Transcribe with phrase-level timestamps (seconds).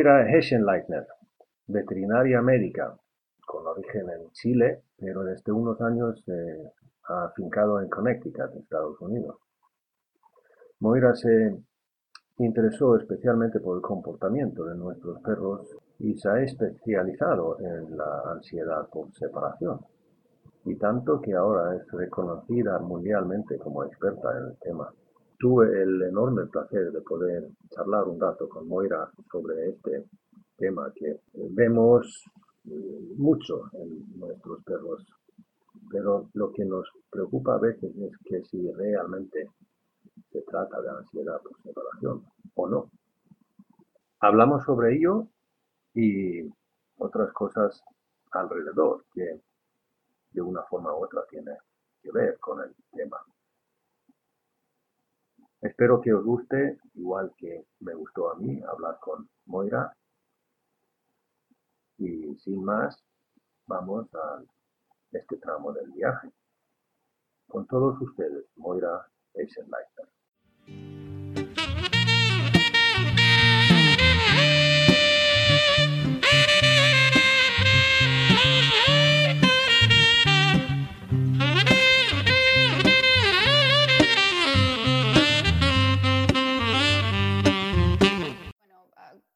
[0.00, 1.06] Moira Heschenleitner,
[1.66, 2.96] veterinaria médica,
[3.44, 6.72] con origen en Chile, pero desde unos años eh,
[7.08, 9.36] ha afincado en Connecticut, Estados Unidos.
[10.78, 11.54] Moira se
[12.38, 18.88] interesó especialmente por el comportamiento de nuestros perros y se ha especializado en la ansiedad
[18.88, 19.80] por separación,
[20.64, 24.90] y tanto que ahora es reconocida mundialmente como experta en el tema.
[25.40, 30.04] Tuve el enorme placer de poder charlar un rato con Moira sobre este
[30.58, 32.26] tema que vemos
[32.66, 35.02] eh, mucho en nuestros perros,
[35.90, 39.48] pero lo que nos preocupa a veces es que si realmente
[40.30, 42.22] se trata de ansiedad por separación
[42.56, 42.90] o no.
[44.20, 45.26] Hablamos sobre ello
[45.94, 46.42] y
[46.98, 47.82] otras cosas
[48.32, 49.40] alrededor que
[50.32, 51.52] de una forma u otra tiene
[52.02, 53.16] que ver con el tema.
[55.60, 59.94] Espero que os guste, igual que me gustó a mí hablar con Moira.
[61.98, 63.02] Y sin más,
[63.66, 64.42] vamos a
[65.12, 66.30] este tramo del viaje.
[67.46, 71.09] Con todos ustedes, Moira Eisenleiter.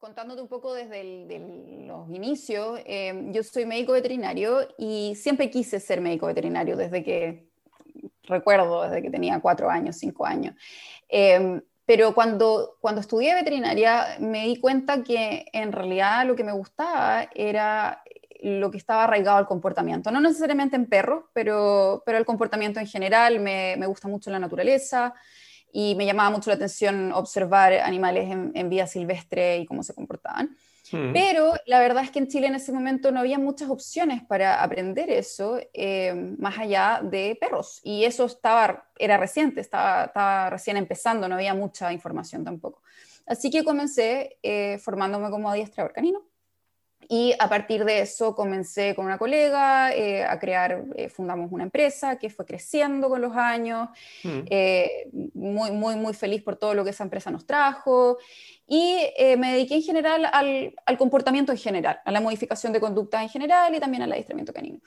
[0.05, 1.03] Contándote un poco desde
[1.87, 7.49] los inicios, eh, yo soy médico veterinario y siempre quise ser médico veterinario desde que
[8.25, 10.55] recuerdo, desde que tenía cuatro años, cinco años.
[11.09, 16.53] Eh, pero cuando, cuando estudié veterinaria me di cuenta que en realidad lo que me
[16.53, 18.03] gustaba era
[18.43, 22.87] lo que estaba arraigado al comportamiento, no necesariamente en perros, pero, pero el comportamiento en
[22.87, 25.15] general, me, me gusta mucho la naturaleza,
[25.77, 29.93] y me llamaba mucho la atención observar animales en, en vida silvestre y cómo se
[29.93, 30.57] comportaban.
[30.93, 31.13] Mm.
[31.13, 34.63] Pero la verdad es que en Chile en ese momento no había muchas opciones para
[34.63, 37.81] aprender eso, eh, más allá de perros.
[37.83, 42.81] Y eso estaba, era reciente, estaba, estaba, recién empezando, no había mucha información tampoco.
[43.27, 46.23] Así que comencé eh, formándome como adiestrador canino.
[47.09, 51.65] Y a partir de eso comencé con una colega eh, a crear, eh, fundamos una
[51.65, 53.89] empresa que fue creciendo con los años,
[54.23, 54.41] mm.
[54.49, 58.19] eh, muy, muy, muy feliz por todo lo que esa empresa nos trajo.
[58.67, 58.97] Y
[59.37, 63.29] me dediqué en general al, al, comportamiento en general, a la modificación de conducta en
[63.29, 64.81] general y también al adiestramiento canino.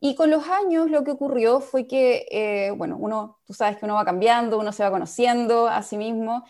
[0.00, 3.96] Y con los años lo que ocurrió fue que, bueno, uno, tú sabes que uno
[3.96, 6.46] va cambiando, uno se va conociendo a sí mismo.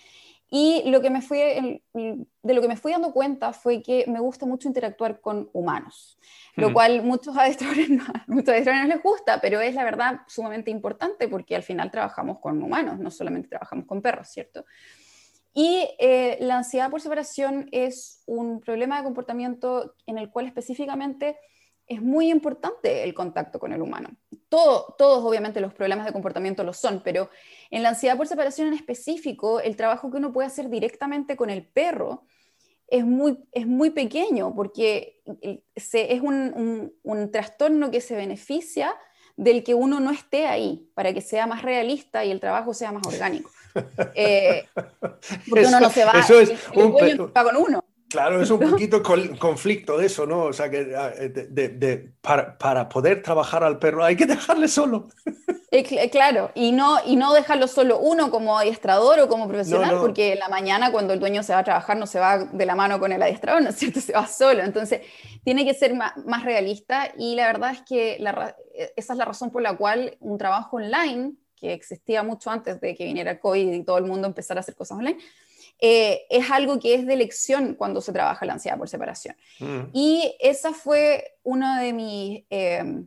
[0.53, 4.19] Y lo que me fui, de lo que me fui dando cuenta fue que me
[4.19, 6.19] gusta mucho interactuar con humanos,
[6.57, 10.73] lo cual muchos adiestradores, no, muchos adiestradores no les gusta, pero es la verdad sumamente
[10.73, 14.65] importante porque al final trabajamos con humanos, no solamente trabajamos con perros, ¿cierto?
[15.55, 21.37] Y eh, la ansiedad por separación es un problema de comportamiento en el cual específicamente
[21.91, 24.11] es muy importante el contacto con el humano.
[24.49, 27.31] Todo, todos, obviamente, los problemas de comportamiento lo son, pero
[27.69, 31.51] en la ansiedad por separación en específico, el trabajo que uno puede hacer directamente con
[31.51, 32.23] el perro
[32.87, 35.21] es muy, es muy pequeño, porque
[35.75, 38.95] se, es un, un, trastorno que se beneficia
[39.37, 42.93] del que uno no esté ahí, para que sea más realista y el trabajo sea
[42.93, 43.51] más orgánico.
[44.17, 44.67] Eh,
[45.49, 47.85] porque uno no se va, eso es un, va con uno.
[48.11, 49.05] Claro, es un poquito
[49.39, 50.43] conflicto de eso, ¿no?
[50.43, 55.09] O sea, que ah, de, para, para, poder trabajar al perro hay que dejarle solo.
[55.71, 60.33] Eh, claro, y no, y no dejarlo solo uno como adiestrador o como profesional, porque
[60.33, 62.75] en la mañana cuando el dueño se va a trabajar no se va de la
[62.75, 64.01] mano con el adiestrador, ¿no es cierto?
[64.01, 64.65] Se va solo.
[64.65, 65.03] Entonces,
[65.45, 68.57] tiene que ser más, más realista y la verdad es que la,
[68.97, 72.97] esa es la razón por la cual un trabajo online, que existía mucho antes de
[72.97, 75.19] que viniera el COVID y todo el mundo empezara a hacer cosas online,
[75.81, 79.35] eh, es algo que es de elección cuando se trabaja la ansiedad por separación.
[79.59, 79.81] Mm.
[79.93, 82.45] Y esa fue uno de mis...
[82.51, 83.05] Eh,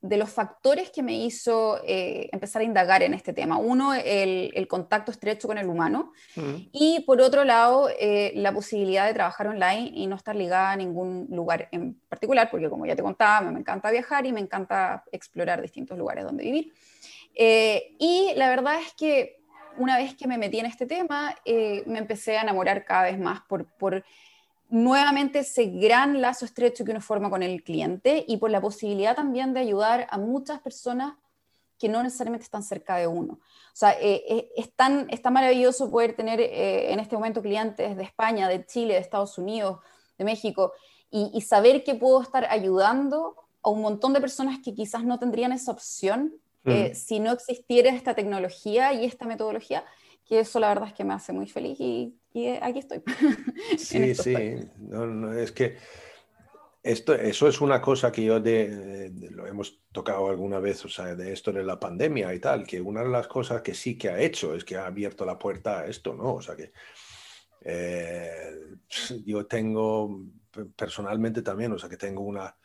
[0.00, 3.58] de los factores que me hizo eh, empezar a indagar en este tema.
[3.58, 6.54] Uno, el, contacto estrecho con el humano mm.
[6.70, 7.88] y por otro lado,
[8.34, 12.70] la posibilidad de trabajar online y no estar ligada a ningún lugar en particular, porque
[12.70, 16.72] como ya te contaba, me, encanta viajar y me encanta explorar distintos lugares donde vivir.
[17.34, 19.37] y la verdad es que
[19.78, 23.18] una vez que me metí en este tema, eh, me empecé a enamorar cada vez
[23.18, 24.04] más por, por
[24.68, 29.16] nuevamente ese gran lazo estrecho que uno forma con el cliente y por la posibilidad
[29.16, 31.14] también de ayudar a muchas personas
[31.78, 33.34] que no necesariamente están cerca de uno.
[33.34, 38.48] O sea, eh, eh, es, tan, maravilloso poder tener en este momento clientes de España,
[38.48, 39.78] de Chile, de Estados Unidos,
[40.18, 40.72] de México,
[41.10, 45.52] y, saber que puedo estar ayudando a un montón de personas que quizás no tendrían
[45.52, 46.34] esa opción
[46.68, 46.94] mm.
[46.94, 49.84] si no existiera esta tecnología y esta metodología,
[50.26, 52.14] que eso la verdad es que me hace muy feliz y,
[52.60, 53.02] aquí estoy.
[53.78, 54.34] Sí, sí,
[55.36, 55.76] es que
[56.82, 61.14] esto, eso es una cosa que yo de, lo hemos tocado alguna vez, o sea,
[61.16, 64.10] de esto de la pandemia y tal, que una de las cosas que sí que
[64.10, 66.34] ha hecho es que ha abierto la puerta a esto, ¿no?
[66.34, 66.72] O sea, que
[67.62, 68.52] eh,
[69.24, 70.22] yo tengo
[70.76, 72.56] personalmente también, o sea, que tengo una,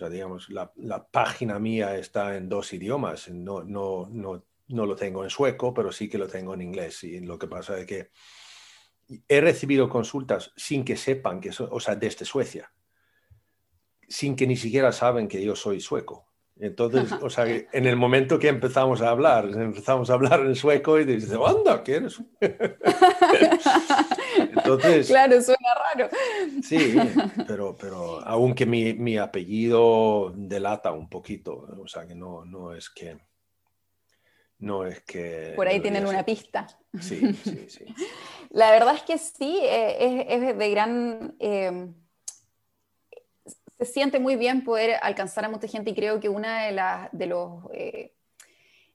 [0.00, 4.86] o sea, digamos, la, la página mía está en dos idiomas, no, no, no, no
[4.86, 7.04] lo tengo en sueco, pero sí que lo tengo en inglés.
[7.04, 8.10] Y lo que pasa es que
[9.28, 12.72] he recibido consultas sin que sepan que, o sea, desde Suecia
[14.10, 16.26] sin que ni siquiera saben que yo soy sueco.
[16.58, 20.98] Entonces, o sea, en el momento que empezamos a hablar, empezamos a hablar en sueco
[20.98, 22.20] y dices, anda, ¿qué eres?
[24.74, 26.08] Entonces, claro, suena raro.
[26.62, 26.96] Sí,
[27.46, 32.90] pero, pero aunque mi, mi, apellido delata un poquito, o sea, que no, no es
[32.90, 33.18] que...
[34.58, 35.54] No es que...
[35.56, 36.66] Por ahí tienen una pista.
[37.00, 37.84] Sí, sí, sí.
[38.50, 41.34] La verdad es que sí, eh, es, es de gran...
[41.38, 41.88] Eh,
[43.78, 47.26] se siente muy bien poder alcanzar a mucha gente y creo que uno de, de
[47.26, 48.12] los eh,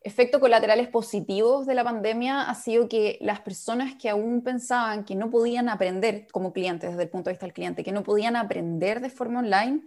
[0.05, 5.15] efectos colaterales positivos de la pandemia ha sido que las personas que aún pensaban que
[5.15, 8.35] no podían aprender como clientes, desde el punto de vista del cliente, que no podían
[8.35, 9.81] aprender de forma online,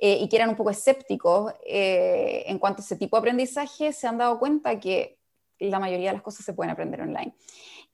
[0.00, 3.92] eh, y que eran un poco escépticos eh, en cuanto a ese tipo de aprendizaje,
[3.92, 5.18] se han dado cuenta que
[5.58, 7.34] la mayoría de las cosas se pueden aprender online.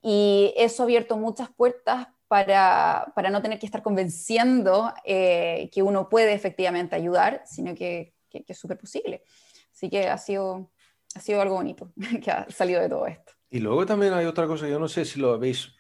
[0.01, 5.83] Y eso ha abierto muchas puertas para, para no tener que estar convenciendo eh, que
[5.83, 9.25] uno puede efectivamente ayudar, sino que, que, es súper posible.
[9.73, 10.71] Así que ha sido,
[11.19, 11.93] ha sido algo bonito
[12.23, 13.33] que ha salido de todo esto.
[13.51, 15.75] Y luego también hay otra cosa, yo no sé si lo habéis,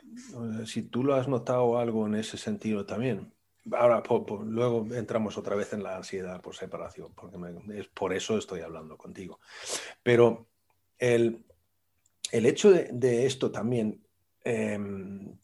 [0.65, 3.33] si tú lo has notado algo en ese sentido también.
[3.73, 4.03] Ahora,
[4.47, 7.37] luego entramos otra vez en la ansiedad por separación, porque
[7.79, 9.41] es por eso estoy hablando contigo.
[10.03, 10.49] Pero
[10.99, 11.45] el,
[12.33, 14.03] el hecho de, de esto también
[14.43, 15.37] em,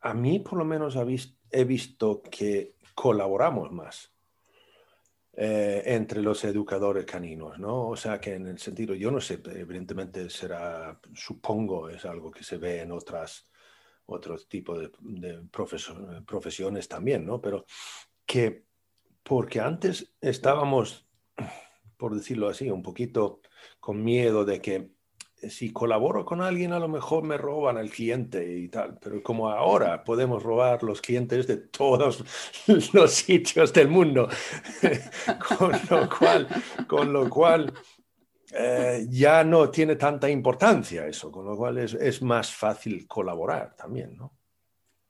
[0.00, 0.96] a mí por lo menos
[1.50, 4.11] he visto que colaboramos más
[5.34, 7.88] eh, entre los educadores caninos, ¿no?
[7.88, 12.44] O sea que en el sentido, yo no sé, evidentemente será, supongo, es algo que
[12.44, 13.50] se ve en otras,
[14.06, 15.42] otros tipos de,
[16.26, 17.40] profesiones también, ¿no?
[17.40, 17.64] Pero
[18.26, 18.66] que
[19.22, 21.06] porque antes estábamos,
[21.96, 23.40] por decirlo así, un poquito
[23.80, 24.90] con miedo de que
[25.48, 29.48] si colaboro con alguien, a lo mejor me roban al cliente y tal, pero como
[29.48, 32.24] ahora podemos robar los clientes de todos
[32.92, 34.28] los sitios del mundo,
[35.58, 36.48] con lo cual,
[36.86, 37.72] con lo cual
[38.54, 44.16] eh, ya no tiene tanta importancia eso, con lo cual es, más fácil colaborar también,
[44.16, 44.32] ¿no?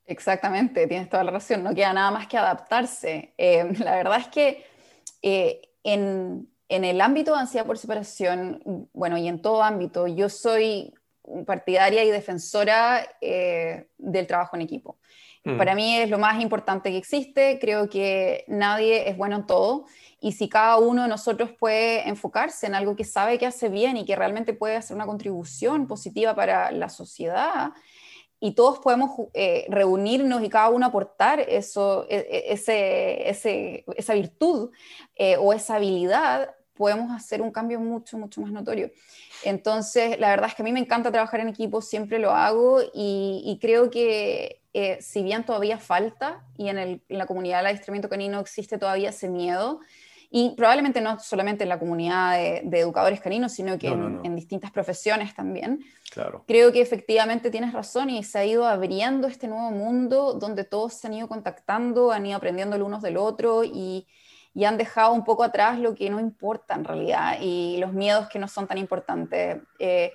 [0.05, 3.35] Exactamente, tienes toda la razón, no queda nada más que adaptarse.
[3.37, 4.64] Eh, la verdad es que
[5.23, 10.28] eh, en, en el ámbito de ansiedad por separación, bueno, y en todo ámbito, yo
[10.28, 10.94] soy
[11.46, 14.98] partidaria y defensora eh, del trabajo en equipo.
[15.44, 15.58] Mm.
[15.58, 19.85] Para mí es lo más importante que existe, creo que nadie es bueno en todo
[20.20, 23.97] y si cada uno de nosotros puede enfocarse en algo que sabe que hace bien
[23.97, 27.73] y que realmente puede hacer una contribución positiva para la sociedad,
[28.44, 34.14] y todos podemos eh, reunirnos y cada uno aportar eso, e, e, ese, ese, esa
[34.14, 34.73] virtud
[35.14, 38.90] eh, o esa habilidad, podemos hacer un cambio mucho, mucho más notorio.
[39.44, 42.80] Entonces, la verdad es que a mí me encanta trabajar en equipo, siempre lo hago
[42.92, 48.40] y, creo que eh, si bien todavía falta y en, la comunidad del adiestramiento canino
[48.40, 49.78] existe todavía ese miedo,
[50.28, 55.36] y probablemente no solamente en la comunidad de, educadores caninos, sino que en, distintas profesiones
[55.36, 55.84] también.
[56.10, 56.42] Claro.
[56.48, 60.94] Creo que efectivamente tienes razón y se ha ido abriendo este nuevo mundo donde todos
[60.94, 64.08] se han ido contactando, han ido aprendiendo el uno del otro y,
[64.54, 68.28] y han dejado un poco atrás lo que no importa en realidad y los miedos
[68.28, 69.59] que no son tan importantes.
[69.78, 70.12] Eh,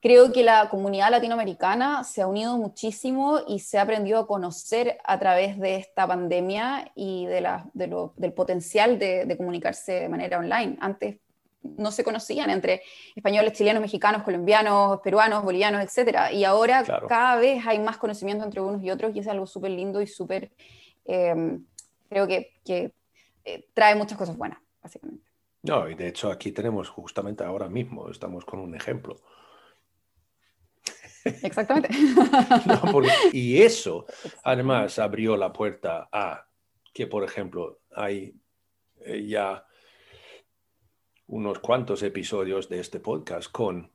[0.00, 4.98] creo que la comunidad latinoamericana se ha unido muchísimo y se ha aprendido a conocer
[5.04, 10.78] a través de esta pandemia y de la, del potencial de, comunicarse de manera online.
[10.80, 11.16] Antes
[11.62, 12.82] no se conocían entre
[13.14, 16.32] españoles, chilenos, mexicanos, colombianos, peruanos, bolivianos, etc.
[16.32, 19.72] Y ahora cada vez hay más conocimiento entre unos y otros y es algo súper
[19.72, 20.50] lindo y súper,
[21.04, 21.58] eh,
[22.08, 22.92] creo que, que
[23.48, 25.24] eh, trae muchas cosas buenas, básicamente.
[25.62, 29.16] No, y de hecho aquí tenemos justamente ahora mismo, estamos con un ejemplo.
[31.24, 31.88] Exactamente.
[33.32, 34.06] y eso
[34.44, 36.46] además abrió la puerta a
[36.92, 38.34] que, por ejemplo, hay
[39.00, 39.64] eh, ya
[41.26, 43.90] unos cuantos episodios de este podcast con,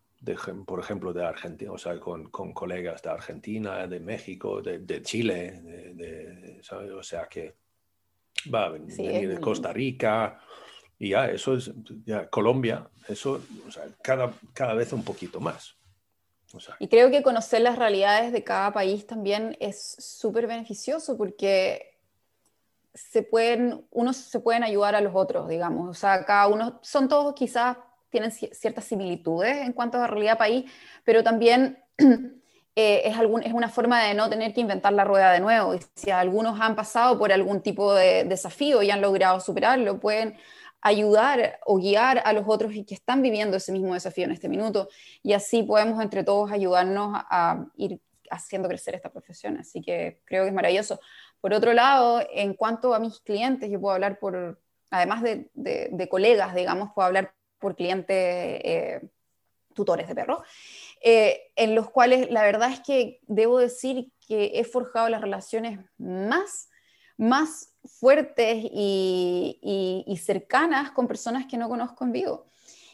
[0.66, 5.62] por ejemplo, de Argentina, o sea, con, colegas de Argentina, de México, de, Chile,
[5.96, 6.62] de,
[6.96, 7.63] o sea que
[8.54, 10.40] va a venir de Costa Rica,
[11.00, 11.72] y ya eso es,
[12.06, 15.76] ya Colombia, eso, o sea, cada, cada vez un poquito más.
[16.80, 21.98] Y creo que conocer las realidades de cada país también es súper beneficioso porque
[22.94, 25.90] se pueden, unos se pueden ayudar a los otros, digamos.
[25.90, 27.78] O sea, cada uno, son todos quizás,
[28.10, 30.72] tienen ciertas similitudes en cuanto a realidad país,
[31.04, 31.84] pero también
[32.76, 35.76] eh, es, algún, es una forma de no tener que inventar la rueda de nuevo.
[35.76, 40.38] Y si algunos han pasado por algún tipo de desafío y han logrado superarlo, pueden
[40.82, 44.90] ayudar o guiar a los otros que están viviendo ese mismo desafío en este minuto.
[45.22, 49.58] Y así podemos entre todos ayudarnos a ir haciendo crecer esta profesión.
[49.58, 51.00] Así que creo que es maravilloso.
[51.40, 56.56] Por otro lado, en cuanto a mis clientes, yo puedo hablar por, además de, colegas,
[56.56, 59.02] digamos, puedo hablar por clientes eh,
[59.74, 60.44] tutores de perro,
[61.06, 65.80] eh, en los cuales la verdad es que debo decir que he forjado las relaciones
[65.98, 66.70] más,
[67.18, 72.46] más fuertes y, cercanas con personas que no conozco en vivo.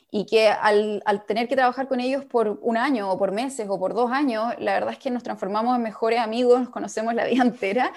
[0.10, 3.78] Y que al, tener que trabajar con ellos por un año o por meses o
[3.78, 7.26] por dos años, la verdad es que nos transformamos en mejores amigos, nos conocemos la
[7.26, 7.94] vida entera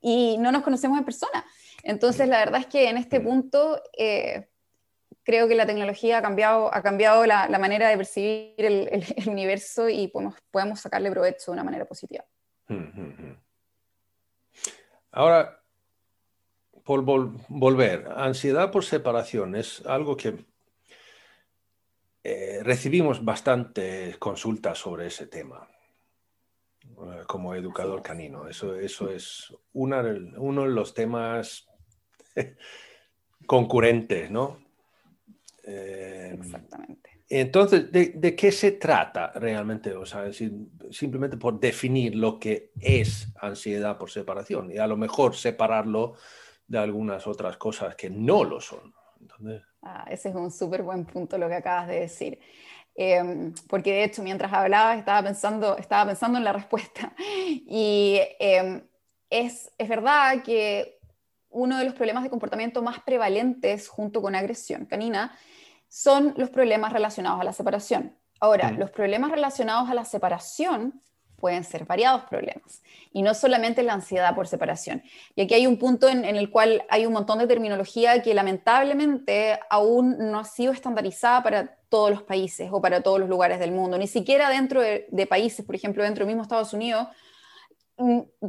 [0.00, 1.44] y no nos conocemos en persona.
[1.82, 4.48] Entonces, la verdad es que en este punto eh,
[5.26, 10.06] creo que la tecnología ha cambiado, ha cambiado la, manera de percibir el, universo y
[10.06, 12.24] podemos, podemos sacarle provecho de una manera positiva.
[12.68, 13.36] Hmm, hmm, hmm.
[15.10, 15.60] Ahora,
[16.84, 20.44] por volver, ansiedad por separación es algo que
[22.22, 25.68] eh, recibimos bastantes consultas sobre ese tema
[26.84, 28.46] eh, como educador canino.
[28.46, 31.66] Eso, eso es uno de los temas
[33.46, 34.65] concurrentes, ¿no?
[35.66, 37.10] Eh, Exactamente.
[37.28, 39.92] Entonces, ¿de, qué se trata realmente?
[39.94, 40.30] O sea,
[40.90, 46.14] simplemente por definir lo que es ansiedad por separación y a lo mejor separarlo
[46.68, 48.94] de algunas otras cosas que no lo son.
[49.82, 52.38] Ah, ese es un súper buen punto lo que acabas de decir.
[52.94, 57.12] Em, porque de hecho, mientras hablabas, estaba pensando, estaba pensando en la respuesta.
[57.68, 58.82] Y em,
[59.28, 61.00] es, es verdad que
[61.50, 65.36] uno de los problemas de comportamiento más prevalentes junto con agresión canina
[65.88, 68.16] son los problemas relacionados a la separación.
[68.40, 68.78] Ahora, mm.
[68.78, 71.00] los problemas relacionados a la separación
[71.36, 75.02] pueden ser variados problemas y no solamente la ansiedad por separación.
[75.34, 79.58] Y aquí hay un punto en, el cual hay un montón de terminología que lamentablemente
[79.70, 83.70] aún no ha sido estandarizada para todos los países o para todos los lugares del
[83.70, 87.06] mundo, ni siquiera dentro de, países, por ejemplo, dentro del mismo Estados Unidos,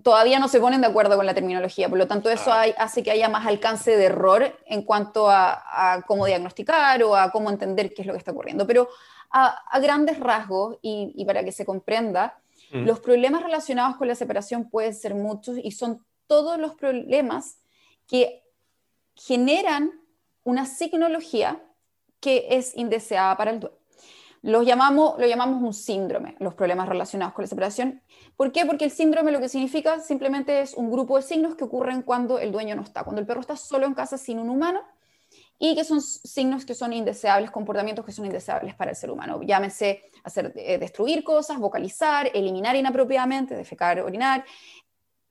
[0.04, 2.66] todavía no se ponen de acuerdo con la terminología, por lo tanto eso ah.
[2.78, 7.50] hace que haya más alcance de error en cuanto a, cómo diagnosticar o a cómo
[7.50, 8.68] entender qué es lo que está ocurriendo.
[8.68, 8.90] Pero
[9.32, 12.38] a, grandes rasgos y para que se comprenda,
[12.72, 12.86] Mm.
[12.86, 17.60] Los problemas relacionados con la separación pueden ser muchos y son todos los problemas
[18.08, 18.44] que
[19.16, 19.92] generan
[20.44, 21.62] una signología
[22.20, 23.77] que es indeseada para el dueño.
[24.42, 28.02] Los llamamos, lo llamamos un síndrome, los problemas relacionados con la separación.
[28.36, 28.66] ¿Por qué?
[28.66, 32.40] Porque el síndrome lo que significa simplemente es un grupo de signos que ocurren cuando
[32.40, 34.82] el dueño no está, cuando el perro está solo en casa sin un humano
[35.60, 39.42] y que son signos que son indeseables, comportamientos que son indeseables para el ser humano.
[39.42, 44.46] Llámese hacer, eh, destruir cosas, vocalizar, eliminar inapropiadamente, defecar, orinar,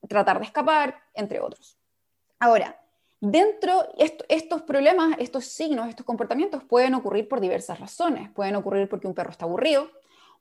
[0.08, 1.78] tratar de escapar, entre otros.
[2.38, 2.78] Ahora,
[3.20, 8.30] dentro de estos problemas, estos signos, estos comportamientos pueden ocurrir por diversas razones.
[8.30, 9.90] Pueden ocurrir porque un perro está aburrido,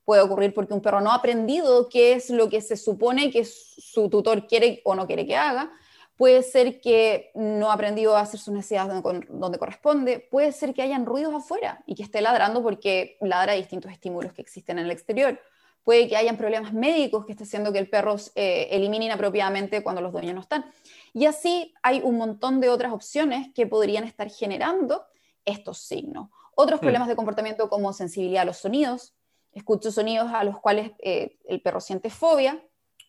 [0.03, 3.45] puede ocurrir porque un perro no ha aprendido qué es lo que se supone que
[3.45, 5.71] su tutor quiere o no quiere que haga,
[6.15, 10.81] puede ser que no ha aprendido a hacer sus necesidades donde, corresponde, puede ser que
[10.81, 14.91] hayan ruidos afuera y que esté ladrando porque ladra distintos estímulos que existen en el
[14.91, 15.39] exterior.
[15.85, 20.01] Puede que hayan problemas médicos que esté haciendo que el perro eh, elimine inapropiadamente cuando
[20.01, 20.65] los dueños no están.
[21.13, 25.05] Y así hay un montón de otras opciones que podrían estar generando
[25.45, 26.29] estos signos.
[26.55, 26.81] Otros mm.
[26.81, 29.13] problemas de comportamiento como sensibilidad a los sonidos.
[29.53, 32.61] Escucho sonidos a los cuales eh, el perro siente fobia,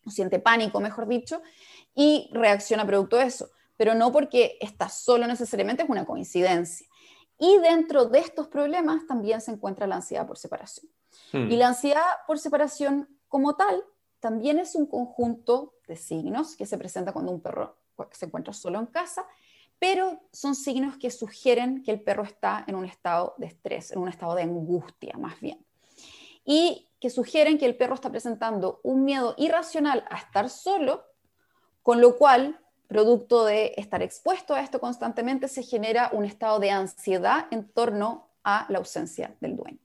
[0.05, 1.41] o siente pánico, mejor dicho,
[1.93, 6.87] y reacciona producto de eso, pero no porque está solo necesariamente, es una coincidencia.
[7.39, 10.89] Y dentro de estos problemas también se encuentra la ansiedad por separación.
[11.31, 11.51] Hmm.
[11.51, 13.83] Y la ansiedad por separación como tal
[14.19, 17.77] también es un conjunto de signos que se presenta cuando un perro
[18.11, 19.25] se encuentra solo en casa,
[19.79, 23.99] pero son signos que sugieren que el perro está en un estado de estrés, en
[23.99, 25.63] un estado de angustia más bien.
[26.43, 31.03] Y que sugieren que el perro está presentando un miedo irracional a estar solo,
[31.83, 36.71] con lo cual, producto de estar expuesto a esto constantemente, se genera un estado de
[36.71, 39.79] ansiedad en torno a la ausencia del dueño.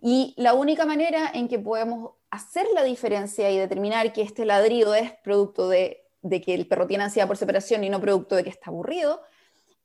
[0.00, 4.94] Y la única manera en que podemos hacer la diferencia y determinar que este ladrido
[4.94, 6.04] es producto de,
[6.44, 9.22] que el perro tiene ansiedad por separación y no producto de que está aburrido,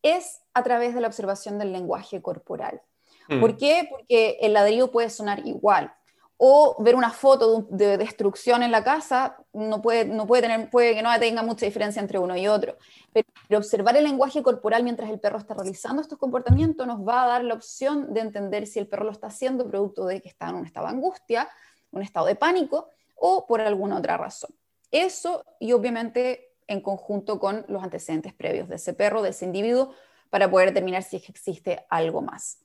[0.02, 2.82] es a través de la observación del lenguaje corporal.
[3.30, 3.40] Mm.
[3.40, 3.88] ¿Por qué?
[3.90, 5.94] Porque el ladrido puede sonar igual.
[6.46, 10.94] O ver una foto de, destrucción en la casa no puede, no puede, tener, puede
[10.94, 12.76] que no tenga mucha diferencia entre uno y otro.
[13.14, 13.26] Pero,
[13.58, 17.46] observar el lenguaje corporal mientras el perro está realizando estos comportamientos nos va a dar
[17.46, 20.56] la opción de entender si el perro lo está haciendo producto de que está en
[20.56, 21.48] un estado de angustia,
[21.92, 24.50] un estado de pánico o por alguna otra razón.
[24.92, 29.94] Eso y obviamente en conjunto con los antecedentes previos de ese perro, de ese individuo,
[30.30, 32.58] para poder determinar si existe algo más.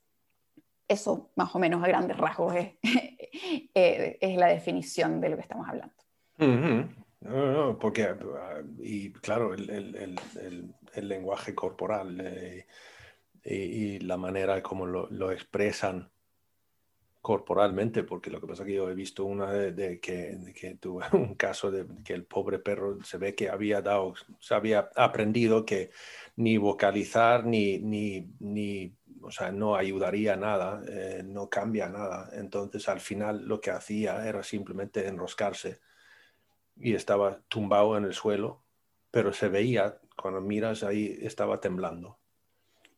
[0.89, 2.73] Eso, más o menos a grandes rasgos, es,
[3.75, 5.95] eh, la definición de lo que estamos hablando.
[7.21, 9.69] no, porque, ah, y claro, el,
[10.95, 12.67] el, lenguaje corporal eh,
[13.45, 16.11] y, la manera como lo, lo, expresan
[17.21, 21.05] corporalmente, porque lo que pasa es que yo he visto una de, que, que, tuve
[21.13, 25.65] un caso de que el pobre perro se ve que había dado, se había aprendido
[25.65, 25.91] que
[26.37, 32.31] ni vocalizar ni, ni, ni o sea, no ayudaría nada, eh, no cambia nada.
[32.33, 35.81] Entonces al final lo que hacía era simplemente enroscarse
[36.77, 38.63] y estaba tumbado en el suelo,
[39.11, 42.19] pero se veía, cuando miras ahí, estaba temblando.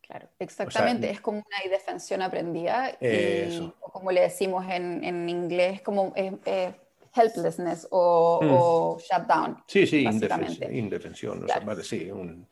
[0.00, 2.98] Claro, exactamente, es como una indefensión aprendida,
[3.80, 6.12] o como le decimos en, en inglés, como
[7.14, 8.48] helplessness o, mm.
[8.50, 9.62] o, shutdown.
[9.66, 11.46] Sí, sí, indefensión,
[11.82, 12.46] sí, un,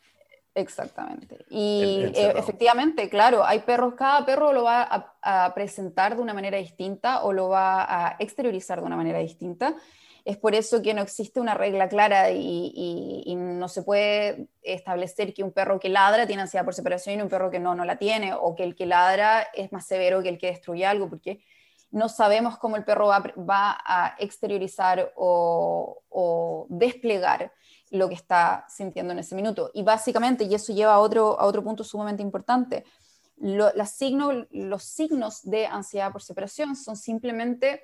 [0.59, 1.39] Exactamente.
[1.51, 6.59] Y eh, efectivamente, claro, hay perros, cada perro lo va a, presentar de una manera
[6.59, 9.77] distinta o lo va a exteriorizar de una manera distinta.
[10.25, 15.45] Es por eso que no existe una regla clara y, no se puede establecer que
[15.45, 17.97] un perro que ladra tiene ansiedad por separación y un perro que no, no la
[17.97, 21.45] tiene, o que el que ladra es más severo que el que destruye algo, porque
[21.91, 27.53] no sabemos cómo el perro va, a exteriorizar o, o desplegar
[27.91, 29.71] lo que está sintiendo en ese minuto.
[29.75, 32.85] Y básicamente, y eso lleva a otro, a otro punto sumamente importante,
[33.37, 37.83] los signos de ansiedad por separación son simplemente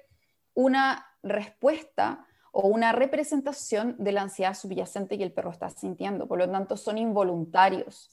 [0.52, 6.26] una respuesta o una representación de la ansiedad subyacente que el perro está sintiendo.
[6.26, 8.10] Por lo tanto, son involuntarios.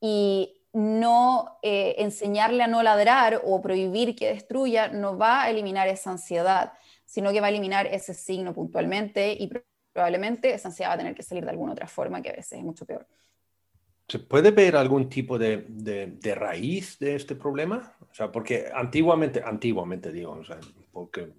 [0.00, 5.88] Y no eh, enseñarle a no ladrar o prohibir que destruya no va a eliminar
[5.88, 6.74] esa ansiedad,
[7.04, 9.50] sino que va a eliminar ese signo puntualmente y
[9.98, 12.52] probablemente esa ansiedad va a tener que salir de alguna otra forma que a veces
[12.52, 13.04] es mucho peor.
[14.06, 17.96] ¿Se puede ver algún tipo de, de, raíz de este problema?
[18.08, 20.60] O sea, porque antiguamente, antiguamente digo, o sea,
[20.92, 21.32] porque,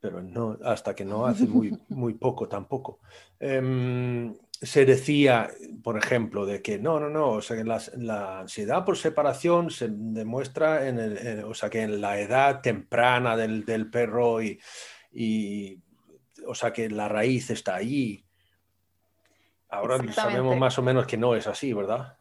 [0.00, 2.98] pero no, hasta que no hace muy, muy poco tampoco.
[3.38, 5.48] Em, se decía,
[5.84, 9.70] por ejemplo, de que no, no, no, o sea, que la, la ansiedad por separación
[9.70, 14.58] se demuestra en, el, o sea, que en la edad temprana del, del perro y,
[15.12, 15.80] y
[16.46, 18.24] o sea que la raíz está allí.
[19.68, 22.16] Ahora sabemos más o menos que no es así, ¿verdad?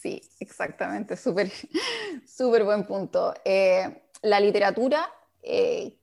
[0.00, 1.50] Sí, exactamente, súper
[2.26, 3.34] súper buen punto.
[3.44, 5.96] Eh, la literatura, eh,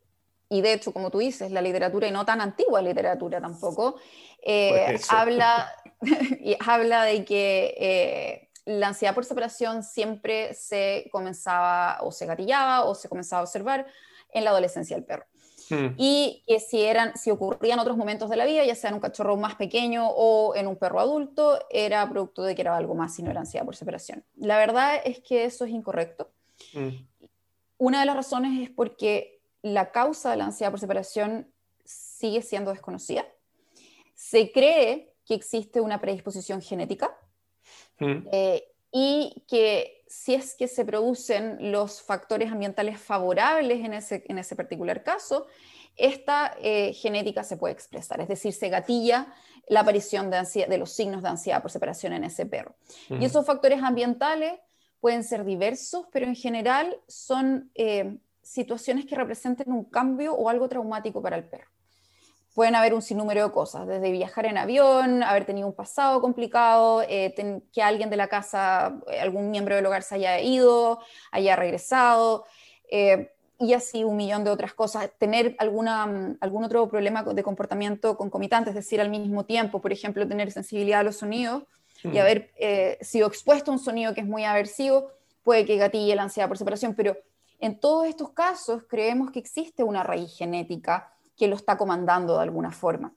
[0.49, 3.95] y de hecho, como tú dices, la literatura, y no tan antigua literatura tampoco,
[4.43, 5.73] eh, habla,
[6.39, 12.95] y habla de que la ansiedad por separación siempre se comenzaba o se gatillaba o
[12.95, 13.85] se comenzaba a observar
[14.33, 15.25] en la adolescencia del perro.
[15.69, 15.95] Hmm.
[15.97, 18.99] Y que si, eran, si ocurrían otros momentos de la vida, ya sea en un
[19.01, 23.17] cachorro más pequeño o en un perro adulto, era producto de que era algo más
[23.19, 24.23] y no era ansiedad por separación.
[24.35, 26.29] La verdad es que eso es incorrecto.
[26.73, 26.89] Hmm.
[27.77, 31.51] Una de las razones es porque la causa de la ansiedad por separación
[31.83, 33.25] sigue siendo desconocida.
[34.13, 37.17] Se cree que existe una predisposición genética
[37.99, 38.27] hmm.
[38.31, 44.37] eh, y que si es que se producen los factores ambientales favorables en ese, en
[44.37, 45.47] ese particular caso,
[45.97, 49.33] esta eh, genética se puede expresar, es decir, se gatilla
[49.67, 52.75] la aparición de, de los signos de ansiedad por separación en ese perro.
[53.09, 54.53] Y esos factores ambientales
[54.99, 60.69] pueden ser diversos, pero en general son eh, situaciones que representen un cambio o algo
[60.69, 61.74] traumático para el perro
[62.55, 67.03] pueden haber un sinnúmero de cosas, desde viajar en avión, haber tenido un pasado complicado,
[67.07, 70.99] eh, que alguien de la casa, eh, algún miembro del hogar se haya ido,
[71.31, 72.45] haya regresado,
[72.89, 75.11] eh, y así un millón de otras cosas.
[75.17, 79.91] Tener alguna, mm, algún otro problema de comportamiento concomitante, es decir, al mismo tiempo, por
[79.91, 81.63] ejemplo, tener sensibilidad a los sonidos
[82.03, 82.17] y mm.
[82.17, 82.51] haber
[83.01, 85.11] sido expuesto a un sonido que es muy aversivo,
[85.43, 87.17] puede que gatille la ansiedad por separación, pero
[87.57, 92.43] En todos estos casos creemos que existe una raíz genética que lo está comandando de
[92.43, 93.13] alguna forma,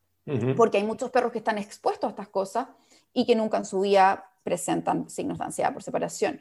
[0.56, 2.68] porque hay muchos perros que están expuestos a estas cosas
[3.14, 6.40] y que nunca en su vida presentan signos de ansiedad por separación.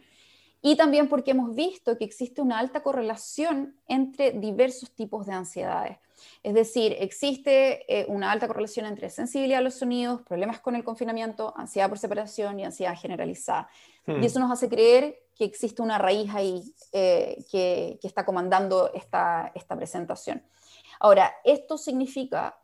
[0.61, 5.97] Y también porque hemos visto que existe una alta correlación entre diversos tipos de ansiedades.
[6.41, 10.83] Es decir, existe eh, una alta correlación entre sensibilidad a los sonidos, problemas con el
[10.83, 13.69] confinamiento, ansiedad por separación y ansiedad generalizada.
[14.07, 14.23] Y hmm.
[14.23, 19.75] eso nos hace creer que existe una raíz ahí eh, que, está comandando esta, esta
[19.75, 20.41] presentación.
[20.99, 22.59] Ahora, esto significa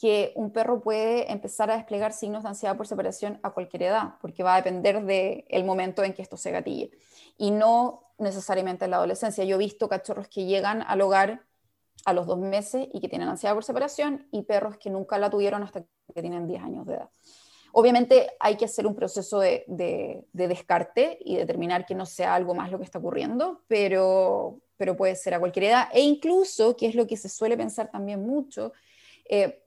[0.00, 4.14] que un perro puede empezar a desplegar signos de ansiedad por separación a cualquier edad,
[4.20, 6.92] porque va a depender del momento en que esto se gatille.
[7.36, 9.44] Y no necesariamente en la adolescencia.
[9.44, 11.46] Yo he visto cachorros que llegan al hogar
[12.04, 15.30] a los dos meses y que tienen ansiedad por separación y perros que nunca la
[15.30, 17.10] tuvieron hasta que tienen 10 años de edad.
[17.72, 19.64] Obviamente hay que hacer un proceso de,
[20.32, 25.14] descarte y determinar que no sea algo más lo que está ocurriendo, pero, pero puede
[25.16, 25.88] ser a cualquier edad.
[25.92, 28.72] E incluso, que es lo que se suele pensar también mucho,
[29.28, 29.62] eh,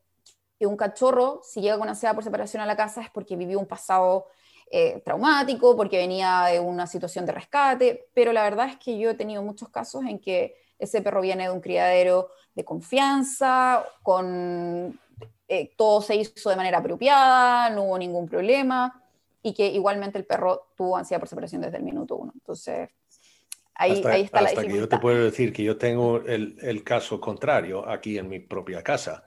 [0.57, 3.59] que un cachorro, si llega con ansiedad por separación a la casa, es porque vivió
[3.59, 4.27] un pasado
[4.71, 9.09] eh, traumático, porque venía de una situación de rescate, pero la verdad es que yo
[9.09, 14.99] he tenido muchos casos en que ese perro viene de un criadero de confianza, con
[15.47, 19.03] eh, todo se hizo de manera apropiada, no hubo ningún problema
[19.43, 22.31] y que igualmente el perro tuvo ansiedad por separación desde el minuto uno.
[22.33, 22.89] Entonces,
[23.75, 26.57] ahí, hasta, ahí está la Hasta que yo te puedo decir que yo tengo el,
[26.61, 29.23] el, caso contrario aquí en mi propia casa,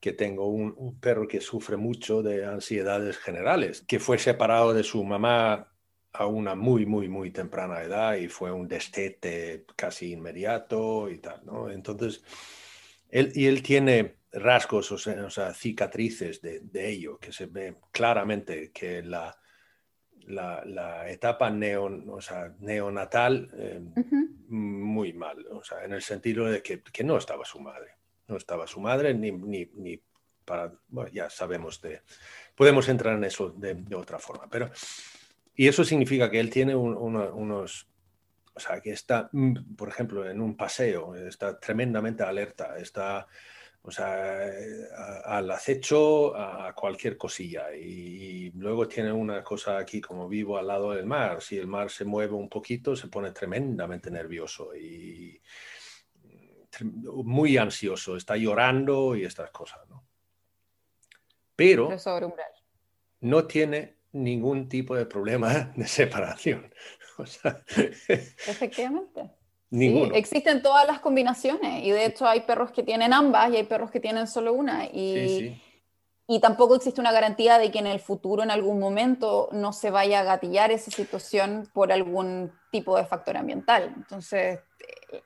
[0.00, 4.82] que tengo un, un perro que sufre mucho de ansiedades generales, que fue separado de
[4.82, 5.72] su mamá
[6.12, 11.44] a una muy, muy, muy temprana edad y fue un destete casi inmediato y tal,
[11.44, 11.70] ¿no?
[11.70, 12.22] Entonces,
[13.10, 18.70] él, y él tiene rasgos, o sea, cicatrices de, de, ello, que se ve claramente
[18.72, 19.36] que la,
[20.26, 23.80] la, la etapa neon, o sea, neonatal, eh,
[24.48, 27.96] muy mal, o sea, en el sentido de que, que, no estaba su madre,
[28.28, 30.00] no estaba su madre ni, ni, ni
[30.44, 32.02] para, bueno, ya sabemos de,
[32.54, 34.70] podemos entrar en eso de, de otra forma, pero
[35.56, 37.88] y eso significa que él tiene unos,
[38.54, 43.26] o sea, que está, mm, por ejemplo, en un paseo, está tremendamente alerta, está,
[43.86, 44.50] o sea,
[45.24, 47.72] al acecho a cualquier cosilla.
[47.72, 51.88] Y, luego tiene una cosa aquí, como vivo al lado del mar, si el mar
[51.90, 55.40] se mueve un poquito, se pone tremendamente nervioso y
[56.82, 60.04] muy ansioso, está llorando y estas cosas, ¿no?
[61.54, 61.88] Pero
[63.20, 66.74] no tiene ningún tipo de problema de separación.
[68.46, 69.30] Efectivamente.
[69.70, 70.14] Ninguno.
[70.14, 73.90] existen todas las combinaciones y de hecho hay perros que tienen ambas y hay perros
[73.90, 75.60] que tienen solo una y,
[76.28, 79.90] y tampoco existe una garantía de que en el futuro en algún momento no se
[79.90, 83.92] vaya a gatillar esa situación por algún tipo de factor ambiental.
[83.96, 84.60] Entonces,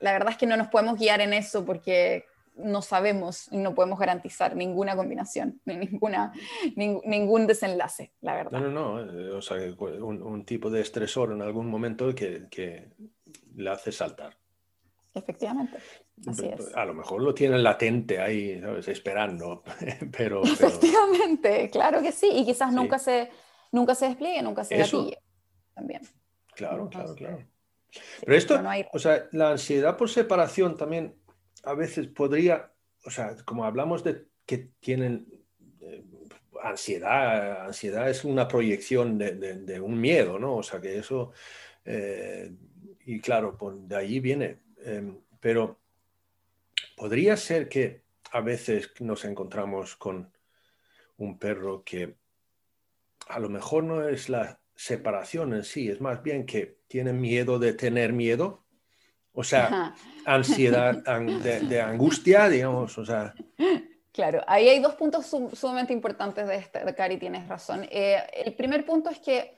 [0.00, 2.24] la verdad es que no nos podemos guiar en eso porque
[2.56, 6.32] no sabemos y no podemos garantizar ninguna combinación, ni ninguna,
[6.76, 8.60] ningún desenlace, la verdad.
[8.60, 9.20] No, no, no.
[9.20, 12.88] Eh, o sea, un, tipo de estresor en algún momento que, que
[13.56, 14.36] le hace saltar.
[15.14, 15.78] Efectivamente.
[16.26, 16.74] Así es.
[16.74, 18.88] A lo mejor lo tienen latente ahí, ¿sabes?
[18.88, 19.62] esperando,
[20.16, 22.30] pero, Efectivamente, claro que sí.
[22.32, 23.30] Y quizás nunca, se,
[23.72, 25.18] nunca se despliegue, nunca se gatille
[25.74, 26.02] también.
[26.54, 27.44] Claro, claro, claro.
[28.20, 28.60] Pero esto,
[28.92, 31.16] o sea, la ansiedad por separación también
[31.64, 32.72] a veces podría,
[33.04, 35.26] o sea, como hablamos de que tienen
[35.80, 36.04] eh,
[36.62, 40.56] ansiedad, ansiedad es una proyección de, un miedo, ¿no?
[40.56, 41.32] O sea, que eso,
[41.84, 42.52] eh,
[43.14, 43.56] y claro,
[43.88, 45.78] de allí viene, em, pero
[46.96, 50.32] podría ser que a veces nos encontramos con
[51.16, 52.14] un perro que
[53.28, 57.58] a lo mejor no es la separación en sí, es más bien que tiene miedo
[57.58, 58.64] de tener miedo
[59.32, 59.94] o sea,
[60.24, 60.94] ansiedad,
[61.68, 63.34] de, angustia, digamos, o sea.
[64.12, 67.86] Claro, ahí hay dos puntos sumamente importantes de este, Cari, tienes razón.
[67.90, 69.54] Eh, el primer punto es que,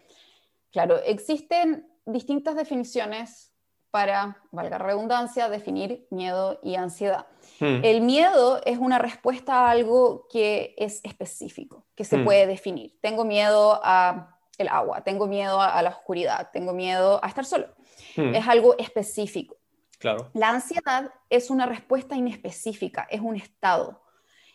[0.70, 3.52] claro, existen distintas definiciones
[3.90, 7.26] para, valga redundancia, definir miedo y ansiedad.
[7.60, 7.84] Hmm.
[7.84, 12.24] El miedo es una respuesta a algo que es específico, que se hmm.
[12.24, 12.98] puede definir.
[13.02, 17.68] Tengo miedo a el agua, tengo miedo a, la oscuridad, tengo miedo a estar solo.
[18.16, 18.34] Hmm.
[18.34, 19.56] Es algo específico.
[20.32, 24.02] La ansiedad es una respuesta inespecífica, es un estado,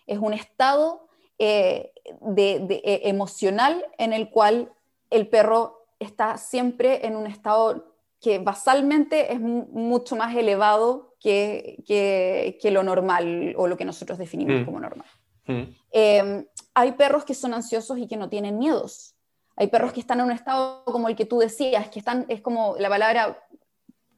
[0.06, 1.08] es un estado
[1.40, 4.74] eh, de, eh, emocional en el cual
[5.10, 12.72] el perro está siempre en un estado que basalmente es mucho más elevado que, que,
[12.72, 14.66] lo normal o lo que nosotros definimos mm.
[14.66, 15.08] como normal.
[15.46, 15.62] Mm.
[15.92, 19.16] Em, hay perros que son ansiosos y que no tienen miedos.
[19.56, 22.42] Hay perros que están en un estado como el que tú decías, que están, es
[22.42, 23.47] como la palabra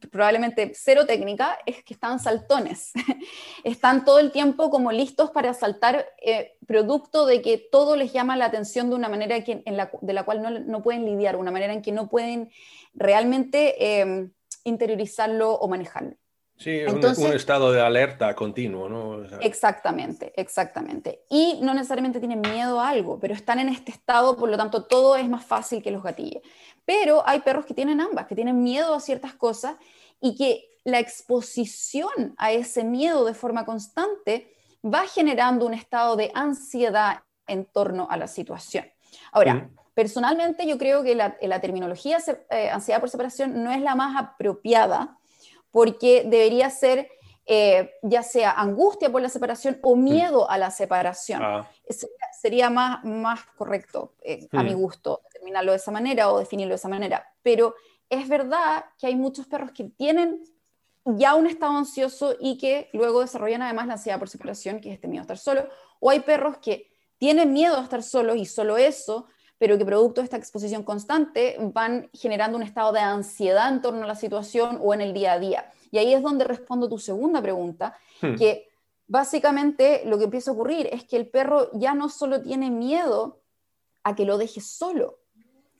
[0.08, 2.92] probablemente cero técnica, es que están saltones.
[3.64, 8.36] están todo el tiempo como listos para saltar, eh, producto de que todo les llama
[8.36, 11.36] la atención de una manera que, en la, de la cual no, no, pueden lidiar,
[11.36, 12.50] una manera en que no pueden
[12.94, 14.32] realmente em,
[14.64, 16.16] interiorizarlo o manejarlo.
[16.60, 19.24] Sí, Entonces, un, estado de alerta continuo, ¿no?
[19.40, 21.22] exactamente, exactamente.
[21.30, 24.84] Y no necesariamente tienen miedo a algo, pero están en este estado, por lo tanto
[24.84, 26.42] todo es más fácil que los gatille.
[26.84, 29.76] Pero hay perros que tienen ambas, que tienen miedo a ciertas cosas
[30.20, 36.30] y que la exposición a ese miedo de forma constante va generando un estado de
[36.34, 38.86] ansiedad en torno a la situación.
[39.32, 42.18] Ahora, personalmente yo creo que la, terminología
[42.50, 45.18] eh, ansiedad por separación no es la más apropiada
[45.70, 47.08] porque debería ser
[47.52, 51.42] eh, ya sea angustia por la separación o miedo a la separación.
[51.42, 51.68] Ah.
[52.40, 56.76] Sería, más, más correcto, eh, a mi gusto, determinarlo de esa manera o definirlo de
[56.76, 57.26] esa manera.
[57.42, 57.74] Pero
[58.08, 60.42] es verdad que hay muchos perros que tienen
[61.04, 64.94] ya un estado ansioso y que luego desarrollan además la ansiedad por separación, que es
[64.94, 65.68] este miedo a estar solo.
[65.98, 69.26] O hay perros que tienen miedo a estar solos y solo eso
[69.60, 74.04] pero que producto de esta exposición constante van generando un estado de ansiedad en torno
[74.04, 75.70] a la situación o en el día a día.
[75.90, 78.36] Y ahí es donde respondo tu segunda pregunta, hmm.
[78.36, 78.70] que
[79.06, 83.42] básicamente lo que empieza a ocurrir es que el perro ya no solo tiene miedo
[84.02, 85.18] a que lo dejes solo,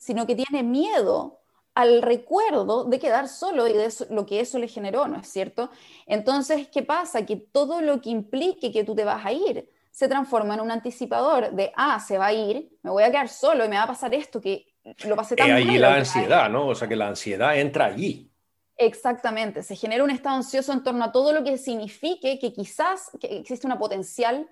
[0.01, 1.41] sino que tiene miedo
[1.75, 5.69] al recuerdo de quedar solo y de lo que eso le generó, ¿no es cierto?
[6.07, 7.23] Entonces, ¿qué pasa?
[7.23, 10.71] Que todo lo que implique que tú te vas a ir, se transforma en un
[10.71, 13.83] anticipador de, ah, se va a ir, me voy a quedar solo y me va
[13.83, 14.73] a pasar esto que
[15.05, 16.69] lo pasé tan Y ahí la ansiedad, ¿no?
[16.69, 18.31] O sea, que la ansiedad entra allí.
[18.77, 23.11] Exactamente, se genera un estado ansioso en torno a todo lo que signifique que quizás
[23.19, 24.49] que existe una potencial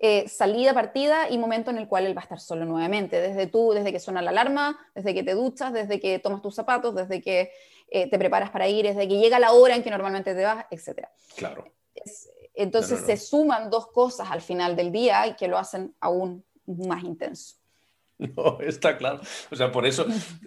[0.00, 3.46] eh, salida, partida y momento en el cual él va a estar solo nuevamente, desde
[3.46, 6.94] tú, desde que suena la alarma, desde que te duchas, desde que tomas tus zapatos,
[6.94, 7.50] desde que
[7.90, 10.66] eh, te preparas para ir, desde que llega la hora en que normalmente te vas,
[10.70, 11.08] etc.
[11.36, 11.64] Claro.
[12.54, 17.04] Entonces se suman dos cosas al final del día y que lo hacen aún más
[17.04, 17.56] intenso.
[18.16, 19.20] No, está claro.
[19.50, 20.06] O sea, por eso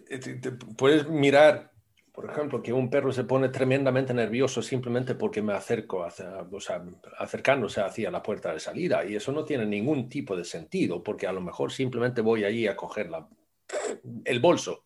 [0.09, 0.39] eh,
[0.77, 1.73] puedes mirar,
[2.17, 6.59] por ejemplo, que un perro se pone tremendamente nervioso simplemente porque me acerco, hacia, o
[6.59, 6.83] sea,
[7.19, 9.05] acercándose hacia la puerta de salida.
[9.05, 12.65] Y eso no tiene ningún tipo de sentido, porque a lo mejor simplemente voy allí
[12.65, 13.29] a coger la,
[14.25, 14.83] el bolso.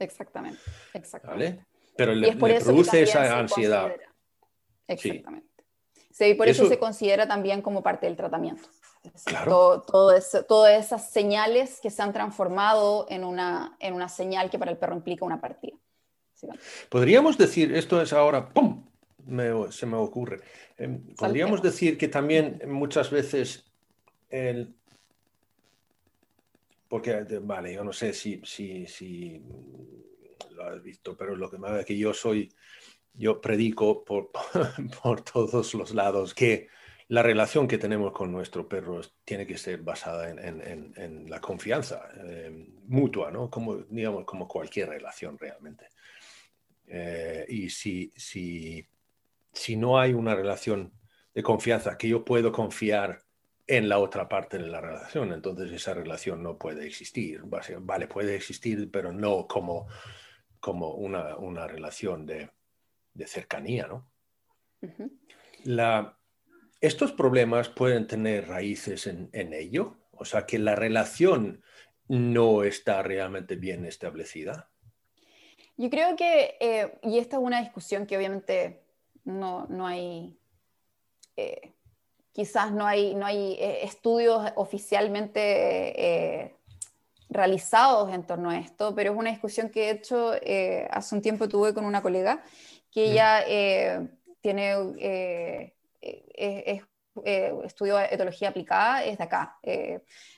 [0.00, 0.58] Exactamente,
[0.94, 1.64] exactamente.
[1.96, 3.92] Pero le, produce esa ansiedad.
[4.88, 5.64] Exactamente.
[6.10, 8.68] Sí, por eso, se considera también como parte del tratamiento.
[9.24, 9.82] Claro.
[9.82, 14.72] Todo, todas esas señales que se han transformado en una, en una señal que para
[14.72, 15.78] el perro implica una partida.
[16.88, 18.84] Podríamos decir, esto es ahora, ¡pum!
[19.70, 20.40] se me ocurre.
[20.78, 23.70] Em, podríamos decir que también muchas veces
[24.30, 24.74] el...
[26.88, 29.42] Porque, vale, yo no sé si, si, si
[30.52, 32.50] lo has visto, pero lo que me que yo soy
[33.18, 34.30] yo predico por,
[35.02, 36.68] por, todos los lados que
[37.08, 40.38] la relación que tenemos con nuestro perro tiene que ser basada en,
[40.96, 43.50] en, la confianza eh, mutua, ¿no?
[43.50, 45.88] Como, digamos, como cualquier relación realmente.
[46.88, 48.86] Eh, y si, si,
[49.52, 50.92] si no hay una relación
[51.34, 53.22] de confianza que yo puedo confiar
[53.66, 57.42] en la otra parte de la relación, entonces esa relación no puede existir.
[57.44, 59.86] Vale, puede existir, pero no como,
[60.58, 62.50] como una, una relación de,
[63.12, 64.10] de cercanía, ¿no?
[65.64, 66.18] La,
[66.80, 69.96] ¿Estos problemas pueden tener raíces en, ello?
[70.12, 71.62] O sea, que la relación
[72.06, 74.70] no está realmente bien establecida.
[75.78, 78.82] Yo creo que, eh, y esta es una discusión que obviamente
[79.24, 80.36] no, hay,
[81.36, 81.72] eh,
[82.32, 86.52] quizás no hay, no hay eh, estudios oficialmente
[87.30, 90.32] realizados en torno a esto, pero es una discusión que he hecho
[90.90, 92.42] hace un tiempo tuve con una colega
[92.90, 93.44] que ella
[94.40, 94.74] tiene,
[96.00, 96.82] eh,
[97.24, 99.56] eh, estudió etología aplicada, es de acá.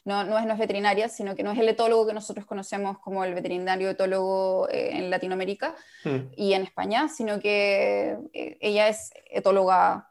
[0.04, 2.98] No, no, es, no es veterinaria, sino que no es el etólogo que nosotros conocemos
[2.98, 6.18] como el veterinario etólogo en Latinoamérica mm.
[6.36, 10.08] y en España, sino que ella es etóloga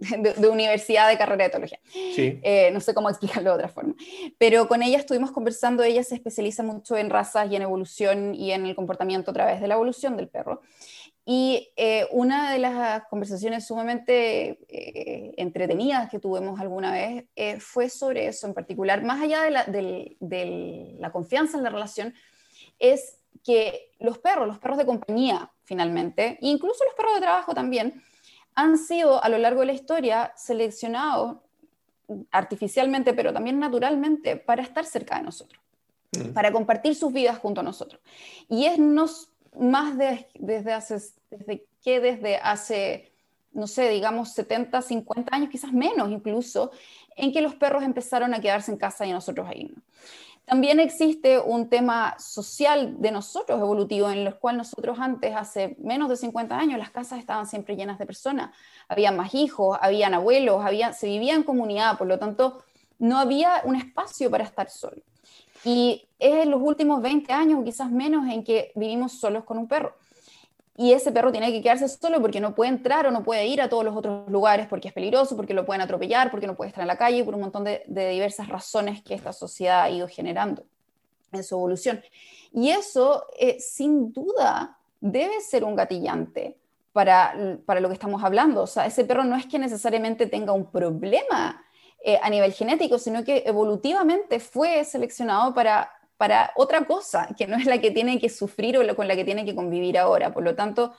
[0.00, 1.80] de, universidad de carrera de etología.
[2.14, 2.40] Sí.
[2.72, 3.94] no sé cómo explicarlo de otra forma.
[4.38, 8.52] Pero con ella estuvimos conversando, ella se especializa mucho en razas y en evolución y
[8.52, 10.62] en el comportamiento a través de la evolución del perro.
[11.30, 17.90] Y eh, una de las conversaciones sumamente eh, entretenidas que tuvimos alguna vez eh, fue
[17.90, 22.14] sobre eso en particular, más allá de la, de la, confianza en la relación,
[22.78, 28.02] es que los perros, los perros de compañía finalmente, incluso los perros de trabajo también,
[28.54, 31.40] han sido a lo largo de la historia seleccionados
[32.30, 35.60] artificialmente, pero también naturalmente, para estar cerca de nosotros,
[36.12, 36.32] mm.
[36.32, 38.00] para compartir sus vidas junto a nosotros.
[38.48, 40.96] Y es nos más desde hace,
[41.30, 43.12] desde que desde hace,
[43.52, 46.70] no sé, digamos 70, 50 años, quizás menos incluso,
[47.16, 49.74] en que los perros empezaron a quedarse en casa y nosotros ahí.
[50.48, 56.08] También existe un tema social de nosotros evolutivo en el cual nosotros antes, hace menos
[56.08, 58.56] de 50 años, las casas estaban siempre llenas de personas.
[58.88, 62.62] Había más hijos, habían abuelos, había, se vivía en comunidad, por lo tanto,
[62.98, 65.02] no había un espacio para estar solo.
[65.64, 69.68] Y es en los últimos 20 años quizás menos en que vivimos solos con un
[69.68, 69.94] perro
[70.80, 73.60] y ese perro tiene que quedarse solo porque no puede entrar o no puede ir
[73.60, 76.68] a todos los otros lugares porque es peligroso, porque lo pueden atropellar, porque no puede
[76.68, 80.06] estar en la calle, por un montón de, diversas razones que esta sociedad ha ido
[80.06, 80.62] generando
[81.32, 82.00] en su evolución.
[82.52, 86.56] Y eso, eh, sin duda, debe ser un gatillante
[86.92, 87.34] para,
[87.66, 88.62] para, lo que estamos hablando.
[88.62, 91.60] O sea, ese perro no es que necesariamente tenga un problema
[92.04, 97.56] eh, a nivel genético, sino que evolutivamente fue seleccionado para para otra cosa, que no
[97.56, 100.34] es la que tiene que sufrir o con la que tiene que convivir ahora.
[100.34, 100.92] Por lo tanto,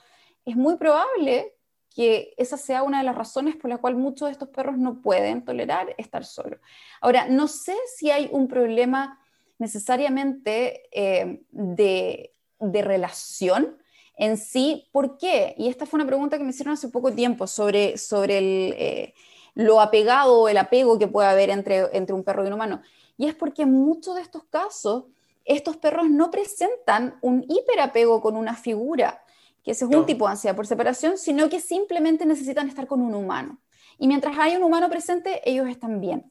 [0.46, 1.54] es muy probable
[1.94, 5.02] que esa sea una de las razones por la cual muchos de estos perros no
[5.02, 6.58] pueden tolerar estar solos.
[7.02, 9.20] Ahora, no sé si hay un problema
[9.58, 13.76] necesariamente eh, de, relación
[14.16, 14.88] en sí.
[14.90, 15.54] ¿Por qué?
[15.58, 19.14] Y esta fue una pregunta que me hicieron hace poco tiempo sobre, sobre el, eh,
[19.54, 22.82] lo apegado o el apego que puede haber entre, entre un perro y un humano.
[23.16, 25.04] Y es porque en muchos de estos casos,
[25.44, 29.22] estos perros no presentan un hiperapego con una figura,
[29.62, 33.02] que ese es un tipo de ansiedad por separación, sino que simplemente necesitan estar con
[33.02, 33.58] un humano.
[33.98, 36.30] Y mientras hay un humano presente, ellos están bien.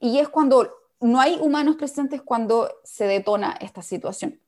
[0.00, 0.68] Y es cuando
[1.00, 4.40] no hay humanos presentes cuando se detona esta situación.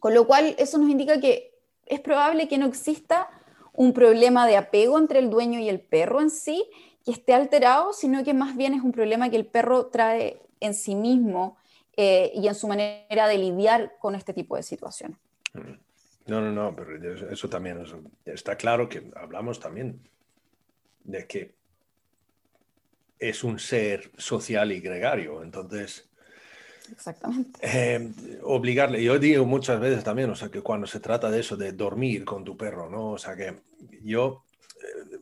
[0.00, 1.54] Con lo cual, eso nos indica que
[1.86, 3.28] es probable que no exista
[3.72, 6.64] un problema de apego entre el dueño y el perro en sí,
[7.04, 10.74] que esté alterado, sino que más bien es un problema que el perro trae en
[10.74, 11.56] sí mismo
[11.96, 15.18] eh, y en su manera de lidiar con este tipo de situaciones.
[15.52, 15.84] Mm.
[16.26, 17.84] No, no, no, pero eso también
[18.24, 20.08] está claro que hablamos también
[21.04, 21.54] de que
[23.18, 26.08] es un ser social y gregario, entonces...
[26.90, 27.60] Exactamente.
[27.62, 28.12] Eh,
[28.42, 31.72] obligarle, yo digo muchas veces también, o sea, que cuando se trata de eso, de
[31.72, 33.12] dormir con tu perro, ¿no?
[33.12, 33.60] O sea, que
[34.02, 34.44] yo,
[34.82, 35.13] eh,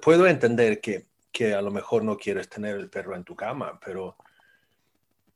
[0.00, 3.78] puedo entender que, que, a lo mejor no quieres tener el perro en tu cama,
[3.84, 4.16] pero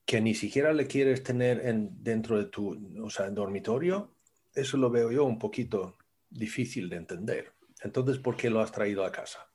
[0.05, 4.11] que ni siquiera le quieres tener en, dentro de tu, o sea, en dormitorio,
[4.55, 5.97] eso lo veo yo un poquito
[6.31, 7.53] difícil de entender.
[7.83, 9.47] Entonces, ¿por qué lo has traído a casa?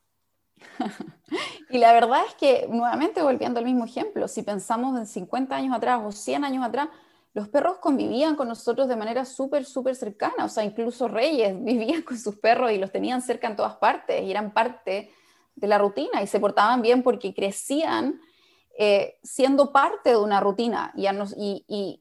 [1.69, 5.75] y la verdad es que, nuevamente volviendo al mismo ejemplo, si pensamos en 50 años
[5.75, 6.89] atrás o 100 años atrás,
[7.33, 10.45] los perros convivían con nosotros de manera súper, súper cercana.
[10.45, 14.21] O sea, incluso reyes vivían con sus perros y los tenían cerca en todas partes
[14.21, 15.11] y eran parte
[15.55, 18.19] de la rutina y se portaban bien porque crecían
[18.75, 21.05] eh, siendo parte de una rutina y,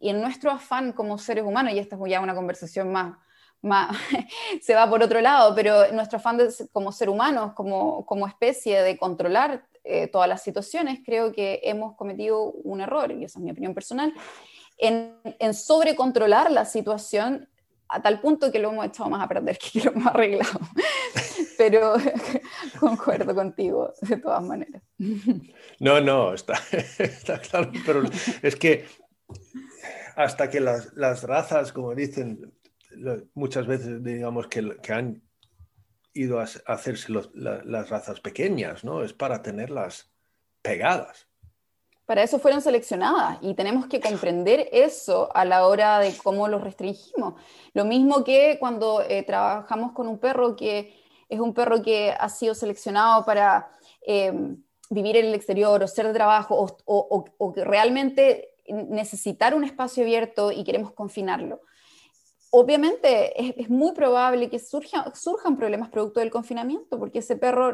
[0.00, 3.18] en nuestro afán como seres humanos, y esta es ya una conversación más,
[3.60, 3.94] más
[4.62, 6.38] se va por otro lado, pero nuestro afán
[6.72, 11.94] como ser humanos, como, como especie de controlar eh, todas las situaciones, creo que hemos
[11.94, 14.14] cometido un error, y esa es mi opinión personal,
[14.82, 17.48] en, en sobrecontrolar la situación
[17.92, 20.60] a tal punto que lo hemos echado más a perder que lo hemos arreglado.
[21.58, 21.94] Pero
[22.80, 24.82] concuerdo contigo, de todas maneras.
[25.78, 26.54] No, no, está,
[26.98, 28.02] está claro, pero
[28.42, 28.86] es que
[30.16, 32.52] hasta que las, las razas, como dicen,
[33.34, 35.22] muchas veces digamos que, que han
[36.14, 39.02] ido a hacerse las razas pequeñas, ¿no?
[39.02, 40.12] Es para tenerlas
[40.62, 41.28] pegadas.
[42.06, 46.62] Para eso fueron seleccionadas y tenemos que comprender eso a la hora de cómo los
[46.62, 47.34] restringimos.
[47.74, 52.28] Lo mismo que cuando eh, trabajamos con un perro que es un perro que ha
[52.28, 53.70] sido seleccionado para
[54.02, 60.02] em, vivir en el exterior o ser de trabajo o, que realmente necesitar un espacio
[60.02, 61.62] abierto y queremos confinarlo.
[62.50, 67.72] Obviamente es, muy probable que surjan problemas producto del confinamiento, porque ese perro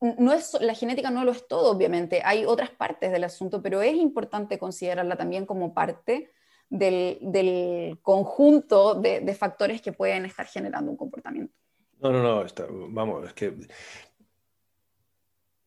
[0.00, 3.82] no es, la genética no lo es todo, obviamente, hay otras partes del asunto, pero
[3.82, 6.30] es importante considerarla también como parte
[6.68, 11.54] del, conjunto de, factores que pueden estar generando un comportamiento.
[12.00, 12.44] No, no, no,
[12.90, 13.54] vamos, es que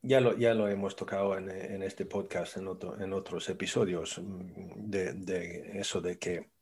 [0.01, 2.67] ya lo, ya lo hemos tocado en, este podcast, en,
[2.99, 6.56] en otros episodios, de, de eso de que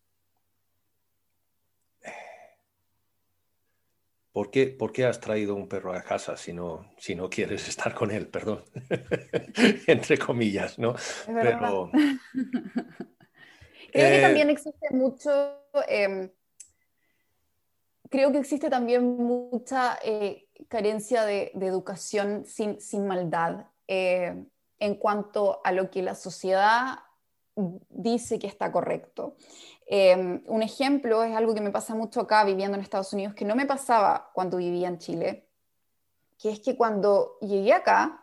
[4.35, 8.11] ¿Por qué, has traído un perro a casa si no, si no quieres estar con
[8.11, 8.27] él?
[8.27, 8.65] Perdón.
[9.87, 10.93] Entre comillas, ¿no?
[11.25, 11.89] Pero...
[13.93, 16.29] creo que también eh, existe mucho, em,
[18.09, 24.35] creo que existe también mucha eh, carencia de, educación sin, sin maldad eh,
[24.79, 26.99] en cuanto a lo que la sociedad
[27.87, 29.37] dice que está correcto.
[29.87, 33.45] Em, un ejemplo es algo que me pasa mucho acá viviendo en Estados Unidos, que
[33.45, 35.47] no me pasaba cuando vivía en Chile,
[36.39, 38.21] que es que cuando llegué acá,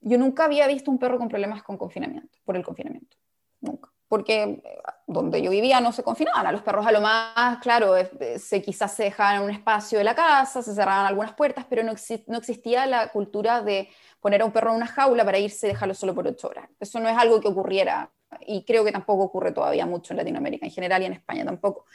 [0.00, 3.16] yo nunca había visto un perro con problemas con confinamiento, por el confinamiento,
[3.60, 3.90] nunca.
[4.08, 4.62] Porque eh,
[5.06, 7.94] donde yo vivía no se confinaban a los perros, a lo más, claro,
[8.38, 11.82] se, quizás se dejaban en un espacio de la casa, se cerraban algunas puertas, pero
[11.82, 11.92] no,
[12.26, 13.90] no existía la cultura de
[14.20, 16.68] poner a un perro en una jaula para irse y dejarlo solo por ocho horas.
[16.80, 18.10] Eso no es algo que ocurriera
[18.46, 21.86] y creo que tampoco ocurre todavía mucho en Latinoamérica en general y en España tampoco.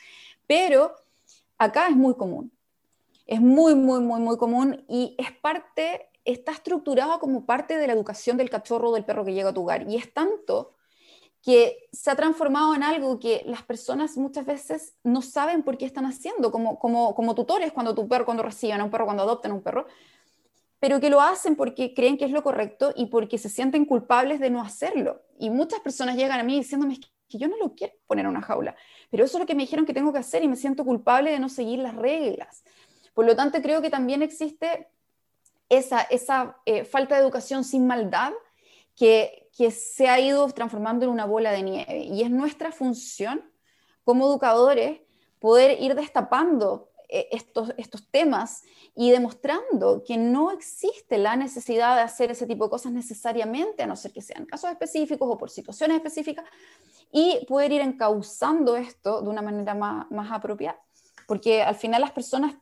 [0.48, 0.96] Pero
[1.58, 2.52] acá es muy común.
[3.26, 7.94] Es muy, muy, muy, muy común y es parte, está estructurado como parte de la
[7.94, 9.88] educación del cachorro o del perro que llega a tu hogar.
[9.88, 10.74] Y es tanto
[11.42, 15.86] que se ha transformado en algo que las personas muchas veces no saben por qué
[15.86, 19.24] están haciendo, como, como, como tutores cuando tu perro, cuando reciben a un perro, cuando
[19.24, 19.88] adoptan a un perro,
[20.80, 24.40] pero que lo hacen porque creen que es lo correcto y porque se sienten culpables
[24.40, 25.22] de no hacerlo.
[25.38, 28.42] Y muchas personas llegan a mí diciéndome que yo no lo quiero poner en una
[28.42, 28.76] jaula,
[29.12, 31.32] pero eso es lo que me dijeron que tengo que hacer y me siento culpable
[31.32, 32.64] de no seguir las reglas.
[33.14, 34.88] Por lo tanto, creo que también existe
[35.68, 38.32] esa, esa eh, falta de educación sin maldad
[38.96, 42.00] que, que se ha ido transformando en una bola de nieve.
[42.00, 43.44] Y es nuestra función
[44.04, 45.02] como educadores
[45.40, 48.64] poder ir destapando estos, estos temas
[48.96, 53.88] y demostrando que no existe la necesidad de hacer ese tipo de cosas necesariamente, a
[53.88, 56.46] no ser que sean casos específicos o por situaciones específicas,
[57.12, 60.80] y poder ir encauzando esto de una manera más, más apropiada.
[61.28, 62.56] Porque al final las personas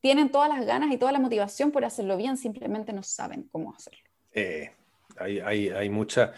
[0.00, 3.72] tienen todas las ganas y toda la motivación por hacerlo bien, simplemente no saben cómo
[3.72, 4.00] hacerlo.
[4.32, 4.72] Eh,
[5.16, 6.32] hay, hay, hay, mucha...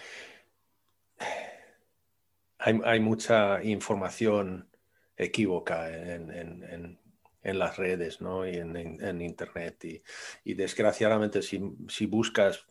[2.58, 4.68] Hay, hay, mucha información
[5.16, 7.03] equívoca en, en, en
[7.53, 8.47] las redes ¿no?
[8.47, 9.84] y en, Internet.
[9.84, 10.03] Y,
[10.45, 12.66] y desgraciadamente si, si, buscas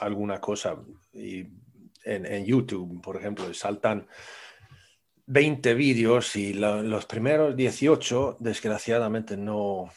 [0.00, 0.76] alguna cosa
[1.12, 1.46] y
[2.04, 4.06] en, YouTube, por ejemplo, saltan
[5.26, 9.90] 20 vídeos y los primeros 18, desgraciadamente, no,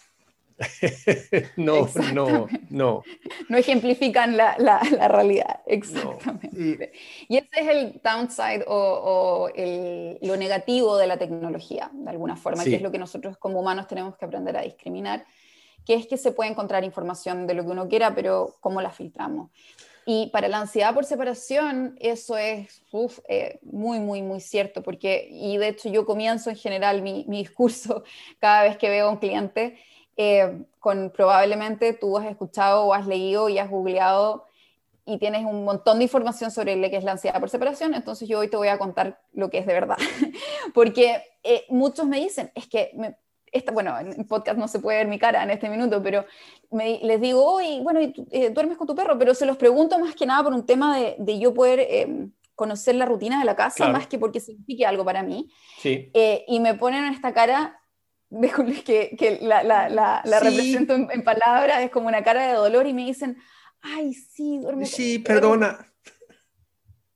[1.58, 3.04] no, no, no.
[3.50, 6.94] No ejemplifican la, la, la realidad, exactamente.
[7.28, 12.64] Y, ese es el downside o, el, lo negativo de la tecnología, de alguna forma,
[12.64, 15.26] que es lo que nosotros como humanos tenemos que aprender a discriminar,
[15.86, 18.92] que es que se puede encontrar información de lo que uno quiera, pero cómo la
[18.92, 19.52] filtramos.
[20.08, 22.84] Y para la ansiedad por separación, eso es
[23.28, 27.40] eh, muy, muy, muy cierto, porque, y de hecho yo comienzo en general mi, mi
[27.40, 28.04] discurso
[28.40, 29.78] cada vez que veo a un cliente
[30.18, 34.46] eh, con probablemente tú has escuchado o has leído y has googleado
[35.06, 38.28] y tienes un montón de información sobre lo que es la ansiedad por separación, entonces
[38.28, 39.98] yo hoy te voy a contar lo que es de verdad.
[40.74, 42.92] Porque eh, muchos me dicen, es que,
[43.52, 46.26] esta, bueno, en podcast no se puede ver mi cara en este minuto, pero
[46.72, 50.26] les digo, hoy, bueno, eh, duermes con tu perro, pero se los pregunto más que
[50.26, 53.90] nada por un tema de, de yo poder em, conocer la rutina de la casa,
[53.90, 55.50] más que porque signifique algo para mí.
[55.78, 56.10] Sí.
[56.48, 57.80] y me ponen en esta cara
[58.86, 62.94] que, que la, la, la, represento en, palabras, es como una cara de dolor y
[62.94, 63.38] me dicen,
[63.82, 64.86] ay, sí, duermo.
[64.86, 65.86] Sí, perdona.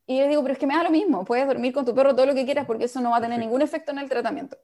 [0.05, 2.15] Y yo digo, pero es que me da lo mismo, puedes dormir con tu perro
[2.15, 4.57] todo lo que quieras porque eso no va a tener ningún efecto en el tratamiento.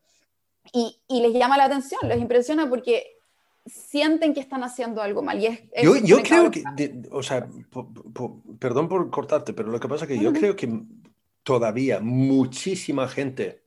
[0.74, 3.20] Y, y les llama la atención, les impresiona porque
[3.66, 5.40] sienten que están haciendo algo mal.
[5.40, 6.64] Y es, yo, yo creo que,
[7.12, 7.48] o sea,
[8.60, 10.82] perdón por cortarte, pero lo que pasa es que yo creo que
[11.44, 13.65] todavía muchísima gente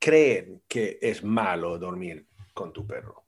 [0.00, 3.22] creen que es malo dormir con tu perro.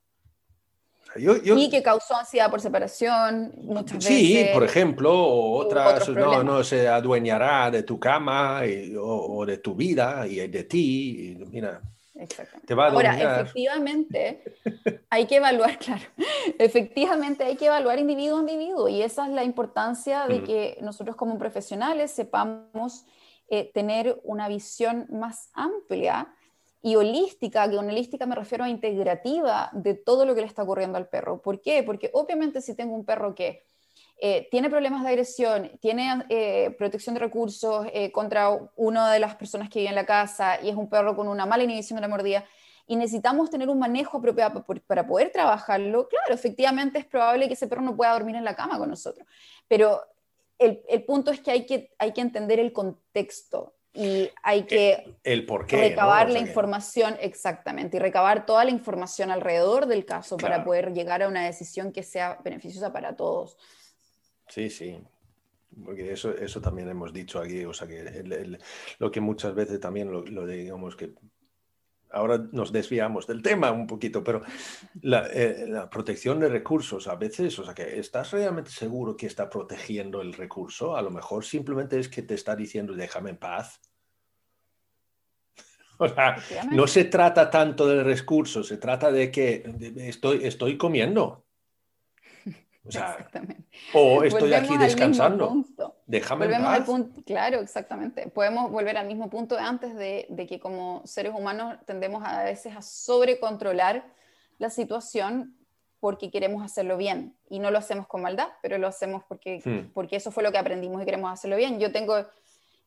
[1.15, 4.47] y que causó ansiedad por separación muchas sí, veces.
[4.47, 8.61] Sí, por ejemplo, otras, no, no se adueñará de tu cama
[8.99, 11.37] o, de tu vida y de ti.
[11.51, 11.79] mira,
[12.65, 14.43] te va a Ahora, efectivamente,
[15.09, 16.03] hay que evaluar, claro,
[16.57, 21.15] efectivamente hay que evaluar individuo a individuo y esa es la importancia de que nosotros
[21.15, 23.05] como profesionales sepamos
[23.49, 26.33] eh, tener una visión más amplia
[26.85, 30.63] y holística, que con holística me refiero a integrativa de todo lo que le está
[30.63, 31.41] ocurriendo al perro.
[31.41, 31.81] ¿Por qué?
[31.81, 33.63] Porque obviamente si tengo un perro que
[34.19, 39.35] eh, tiene problemas de agresión, tiene eh, protección de recursos eh, contra una de las
[39.35, 42.01] personas que vive en la casa y es un perro con una mala inhibición de
[42.01, 42.45] la mordida,
[42.85, 47.67] y necesitamos tener un manejo apropiado para poder trabajarlo, claro, efectivamente es probable que ese
[47.67, 49.25] perro no pueda dormir en la cama con nosotros,
[49.69, 50.01] pero
[50.59, 54.65] el, el punto es que hay, que hay que entender el contexto y hay eh,
[54.65, 60.63] que el, recabar la información exactamente y recabar toda la información alrededor del caso para
[60.63, 63.55] poder llegar a una decisión que sea beneficiosa para todos.
[64.47, 64.99] Sí, sí.
[65.83, 68.59] Porque eso, eso también hemos dicho aquí, o sea que
[68.99, 71.13] lo que muchas veces también lo, lo, digamos que
[72.13, 74.43] ahora nos desviamos del tema un poquito, pero
[75.01, 79.25] la, eh, la, protección de recursos a veces, o sea que estás realmente seguro que
[79.25, 83.37] está protegiendo el recurso, a lo mejor simplemente es que te está diciendo déjame en
[83.37, 83.81] paz.
[85.99, 86.35] O sea,
[86.71, 89.63] no se trata tanto del recurso, se trata de que
[89.97, 91.45] estoy, estoy comiendo.
[92.83, 93.29] O, sea,
[93.93, 95.63] o estoy aquí descansando.
[96.13, 98.27] Déjame Volvemos al punto, claro, exactamente.
[98.27, 102.43] Podemos volver al mismo punto de antes de, de, que como seres humanos tendemos a
[102.43, 104.05] veces a sobrecontrolar
[104.59, 105.57] la situación
[105.99, 109.91] porque queremos hacerlo bien y no lo hacemos con maldad, pero lo hacemos porque, hmm.
[109.91, 111.79] porque eso fue lo que aprendimos y queremos hacerlo bien.
[111.79, 112.19] Yo tengo,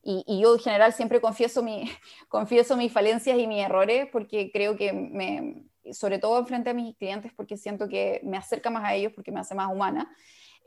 [0.01, 1.91] y, y, yo en general siempre confieso, mi,
[2.29, 6.95] confieso mis falencias y mis errores porque creo que me, sobre todo frente a mis
[6.95, 10.09] clientes, porque siento que me acerca más a ellos, porque me hace más humana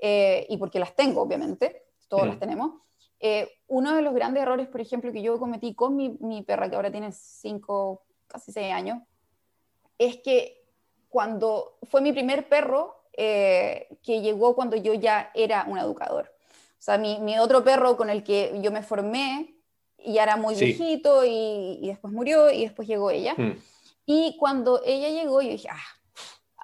[0.02, 2.82] eh, y porque las tengo, obviamente, todos las tenemos.
[3.20, 6.68] Eh, uno de los grandes errores, por ejemplo, que yo cometí con mi, mi perra,
[6.68, 9.02] que ahora tiene cinco, casi seis años,
[9.96, 10.62] es que
[11.08, 16.32] cuando fue mi primer perro eh, que llegó cuando yo ya era un educador.
[16.78, 19.54] O sea, mi, mi, otro perro con el que yo me formé
[19.98, 23.34] ya era muy viejito y, y, después murió y después llegó ella.
[23.36, 23.52] Hmm.
[24.06, 25.99] Y cuando ella llegó, yo dije, ah,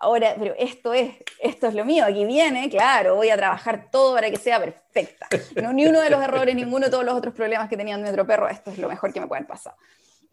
[0.01, 4.14] ahora, pero esto es, esto es lo mío, aquí viene, claro, voy a trabajar todo
[4.14, 5.28] para que sea perfecta.
[5.62, 8.09] No, ni uno de los errores, ninguno de todos los otros problemas que tenía mi
[8.09, 9.74] otro perro, esto es lo mejor que me pueden pasar.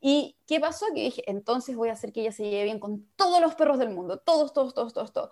[0.01, 0.86] ¿Y qué pasó?
[0.93, 3.80] Que dije, entonces voy a hacer que ella se lleve bien con todos los perros
[3.80, 5.30] del mundo, todos, todos, todos, todos, todos.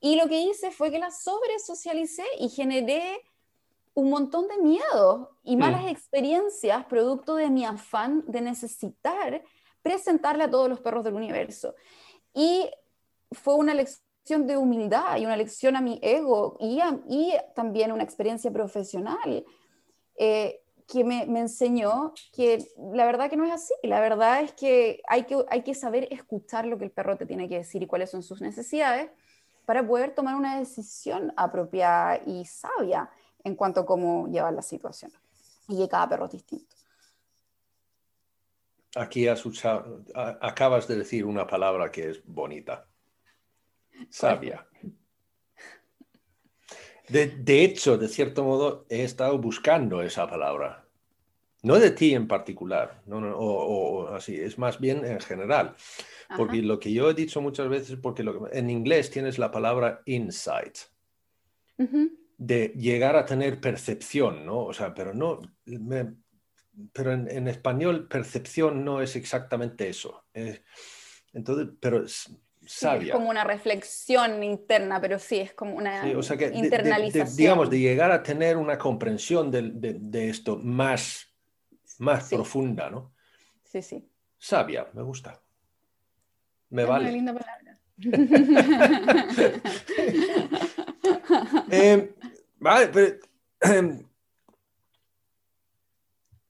[0.00, 3.20] Y lo que hice fue que la sobresocialicé y generé
[3.92, 5.58] un montón de miedo y mm.
[5.58, 9.42] malas experiencias producto de mi afán de necesitar
[9.82, 11.74] presentarle a todos los perros del universo.
[12.32, 12.68] Y
[13.34, 18.02] fue una lección de humildad y una lección a mi ego y, y también una
[18.02, 19.44] experiencia profesional.
[20.16, 25.02] Eh, que me, enseñó que la verdad que no es así, la verdad es que
[25.08, 27.86] hay, que hay que saber escuchar lo que el perro te tiene que decir y
[27.86, 29.10] cuáles son sus necesidades
[29.64, 33.10] para poder tomar una decisión apropiada y sabia
[33.44, 35.10] en cuanto a cómo llevar la situación.
[35.68, 36.76] Y que cada perro es distinto.
[38.96, 39.42] Aquí has
[40.14, 42.86] acabas de decir una palabra que es bonita.
[44.10, 44.66] Sabia.
[47.08, 50.86] De, hecho, de cierto modo, he estado buscando esa palabra.
[51.62, 55.76] No de ti en particular, no, o, así, es más bien en general.
[56.36, 60.78] Porque lo que yo he dicho muchas veces, porque en inglés tienes la palabra insight,
[62.36, 64.64] de llegar a tener percepción, ¿no?
[64.64, 65.40] O sea, pero no,
[66.92, 70.24] pero en, español percepción no es exactamente eso.
[71.32, 72.04] entonces, pero
[72.64, 77.36] es como una reflexión interna, pero sí, es como una internalización.
[77.36, 81.26] digamos, de llegar a tener una comprensión de, esto más,
[81.98, 83.12] más profunda, ¿no?
[83.64, 84.08] Sí, sí.
[84.38, 85.40] Sabia, me gusta.
[86.70, 87.04] Me vale.
[87.04, 87.78] Una linda palabra.
[91.70, 92.14] Eh,
[92.58, 93.18] vale, pero,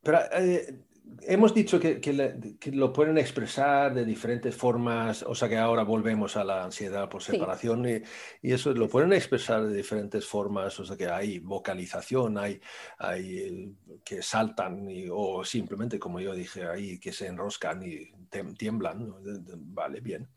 [0.03, 0.84] pero eh,
[1.27, 6.45] hemos dicho que, lo pueden expresar de diferentes formas, o sea que ahora volvemos a
[6.45, 8.03] la ansiedad por separación y,
[8.43, 12.61] eso lo pueden expresar de diferentes formas, o sea que hay vocalización, hay,
[12.99, 18.11] hay que saltan o simplemente, como yo dije ahí, que se enroscan y
[18.57, 19.15] tiemblan,
[19.59, 20.29] vale, bien.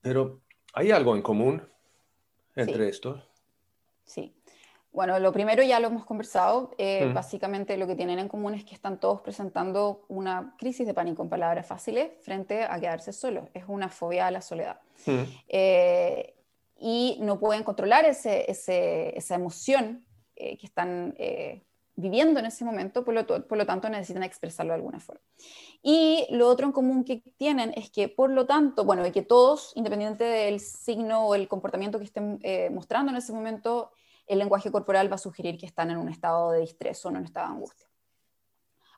[0.00, 0.40] Pero
[0.72, 1.62] hay algo en común
[2.54, 3.22] entre estos.
[4.04, 4.34] Sí.
[4.92, 6.70] Bueno, lo primero ya lo hemos conversado.
[6.78, 7.14] Eh, mm.
[7.14, 11.22] Básicamente lo que tienen en común es que están todos presentando una crisis de pánico
[11.22, 13.48] en palabras fáciles frente a quedarse solos.
[13.54, 14.80] Es una fobia a la soledad.
[15.06, 15.22] Mm.
[15.48, 16.34] Eh,
[16.80, 20.04] y no pueden controlar ese, esa emoción
[20.36, 21.14] eh, que están
[21.96, 25.20] viviendo en ese momento, por lo, por lo, tanto necesitan expresarlo de alguna forma.
[25.82, 29.72] Y lo otro en común que tienen es que, por lo tanto, bueno, que todos,
[29.74, 32.40] independiente del signo o el comportamiento que estén
[32.72, 33.90] mostrando en ese momento,
[34.28, 37.16] el lenguaje corporal va a sugerir que están en un estado de distrés o en
[37.16, 37.88] un estado de angustia.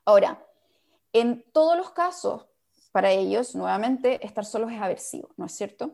[0.05, 0.45] Ahora,
[1.13, 2.47] en todos los casos,
[2.91, 5.93] para ellos, nuevamente, estar solos es aversivo, ¿no es cierto?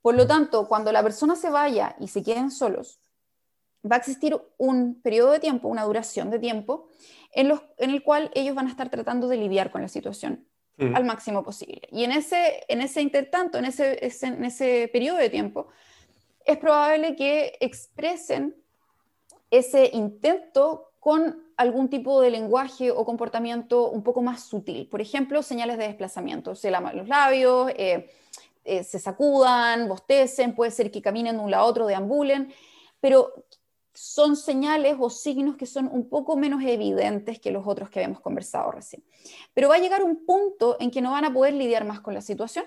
[0.00, 3.00] Por lo tanto, cuando la persona se vaya y se queden solos,
[3.90, 6.88] va a existir un periodo de tiempo, una duración de tiempo,
[7.32, 10.46] en, los, en el cual ellos van a estar tratando de lidiar con la situación
[10.78, 11.82] al máximo posible.
[11.92, 15.68] Y en ese, en ese intertanto, en ese, en ese periodo de tiempo,
[16.44, 18.56] es probable que expresen
[19.52, 24.88] ese intento con algún tipo de lenguaje o comportamiento un poco más sutil.
[24.88, 26.54] Por ejemplo, señales de desplazamiento.
[26.54, 28.10] Se laman los labios, eh,
[28.64, 32.50] eh, se sacudan, bostecen, puede ser que caminen de un lado a otro, deambulen,
[32.98, 33.30] pero
[33.92, 38.20] son señales o signos que son un poco menos evidentes que los otros que habíamos
[38.20, 39.04] conversado recién.
[39.52, 42.14] Pero va a llegar un punto en que no van a poder lidiar más con
[42.14, 42.64] la situación.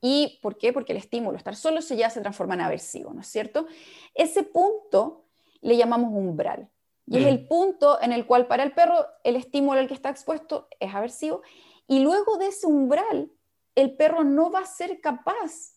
[0.00, 0.72] ¿Y por qué?
[0.72, 3.66] Porque el estímulo, estar solo, se ya se transforma en aversivo, ¿no es cierto?
[4.14, 5.25] Ese punto
[5.60, 6.68] le llamamos umbral.
[7.08, 10.10] Y es el punto en el cual para el perro el estímulo al que está
[10.10, 11.42] expuesto es aversivo
[11.86, 13.30] Y luego de ese umbral,
[13.76, 15.76] el perro no va a ser capaz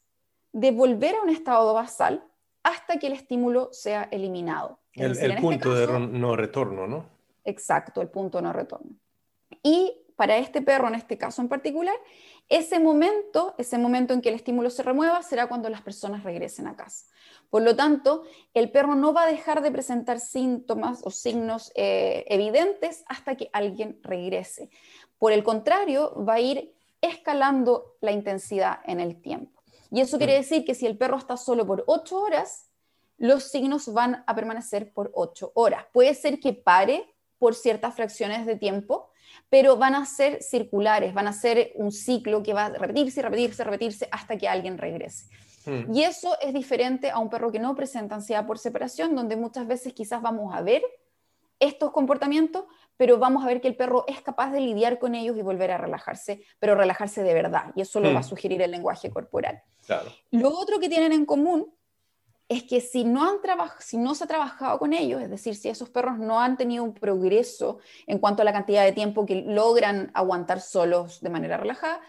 [0.52, 2.24] de volver a un estado basal
[2.64, 4.80] hasta que el estímulo sea eliminado.
[4.94, 7.06] El, este punto de no retorno, ¿no?
[7.44, 8.92] Exacto, el punto no retorno.
[9.64, 11.96] Y para este perro, en este caso en particular,
[12.50, 16.68] ese momento, ese momento en que el estímulo se remueva, será cuando las personas regresen
[16.68, 17.06] a casa.
[17.50, 22.26] Por lo tanto, el perro no va a dejar de presentar síntomas o signos eh,
[22.28, 24.70] evidentes hasta que alguien regrese.
[25.18, 29.64] Por el contrario, va a ir escalando la intensidad en el tiempo.
[29.90, 32.70] Y eso quiere decir que si el perro está solo por ocho horas,
[33.18, 35.86] los signos van a permanecer por ocho horas.
[35.94, 37.06] Puede ser que pare
[37.38, 39.10] por ciertas fracciones de tiempo,
[39.50, 43.64] pero van a ser circulares, van a ser un ciclo que va a repetirse, repetirse,
[43.64, 45.26] repetirse hasta que alguien regrese.
[45.66, 45.94] Mm.
[45.94, 49.68] Y eso es diferente a un perro que no presenta ansiedad por separación, donde muchas
[49.68, 50.84] veces quizás vamos a ver
[51.60, 52.64] estos comportamientos,
[52.96, 55.72] pero vamos a ver que el perro es capaz de lidiar con ellos y volver
[55.72, 57.72] a relajarse, pero relajarse de verdad.
[57.76, 58.30] Y eso lo va a mm.
[58.30, 59.62] sugerir el lenguaje corporal.
[60.32, 61.74] Lo otro que tienen en común
[62.50, 63.38] es que si no, han
[63.78, 66.84] si no se ha trabajado con ellos, es decir, si esos perros no han tenido
[66.84, 67.78] un progreso
[68.08, 72.02] en cuanto a la cantidad de tiempo que logran aguantar solos de manera relajada,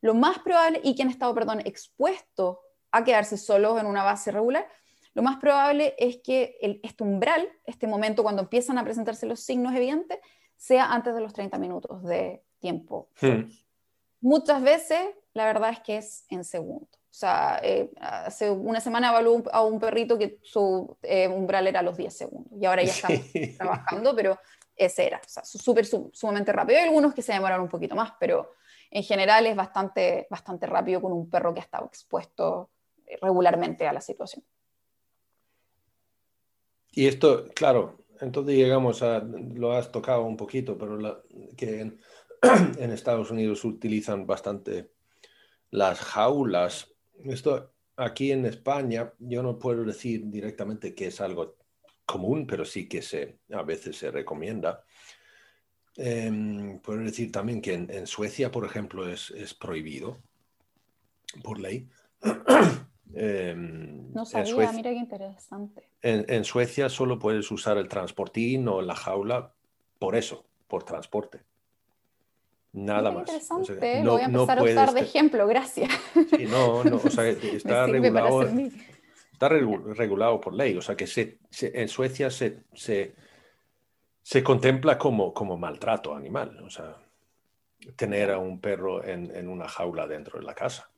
[0.00, 2.58] lo más probable, y que han estado, perdón, expuestos
[2.92, 4.68] a quedarse solos en una base regular,
[5.14, 9.40] lo más probable es que el, este umbral, este momento cuando empiezan a presentarse los
[9.40, 10.20] signos evidentes,
[10.56, 13.08] sea antes de los 30 minutos de tiempo.
[13.20, 13.50] Hmm.
[14.20, 15.00] Muchas veces,
[15.34, 16.97] la verdad es que es en segundo.
[17.18, 21.80] O sea, eh, hace una semana evaluó a un perrito que su eh, umbral era
[21.80, 23.26] a los 10 segundos y ahora ya estamos
[23.58, 24.38] trabajando, pero
[24.76, 26.78] ese era, o sea, súper, sumamente rápido.
[26.78, 28.54] Hay algunos que se demoraron un poquito más, pero
[28.88, 32.70] en general es bastante, bastante rápido con un perro que ha estado expuesto
[33.04, 34.44] eh, regularmente a la situación.
[36.92, 41.24] Y esto, claro, entonces llegamos a, lo has tocado un poquito, pero
[41.56, 42.00] que en,
[42.78, 44.92] en Estados Unidos utilizan bastante
[45.70, 46.94] las jaulas
[47.24, 51.56] esto aquí en España, yo no puedo decir directamente que es algo
[52.06, 54.82] común, pero sí que se, a veces se recomienda.
[55.96, 60.18] Em, puedo decir también que en, Suecia, por ejemplo, es, prohibido
[61.42, 61.88] por ley.
[63.14, 65.88] Em, no sabía, mira qué interesante.
[66.02, 69.54] En, Suecia solo puedes usar el transportín o la jaula
[69.98, 71.40] por eso, por transporte.
[72.72, 73.28] Nada más.
[73.28, 75.90] Interesante, lo voy a empezar a usar de ejemplo, gracias.
[76.50, 78.42] no, no, o sea, está regulado,
[79.32, 83.14] está regulado por ley, o sea que se, en Suecia se, se,
[84.22, 86.96] se, contempla como, como maltrato animal, o sea,
[87.96, 90.90] tener a un perro en, en una jaula dentro de la casa.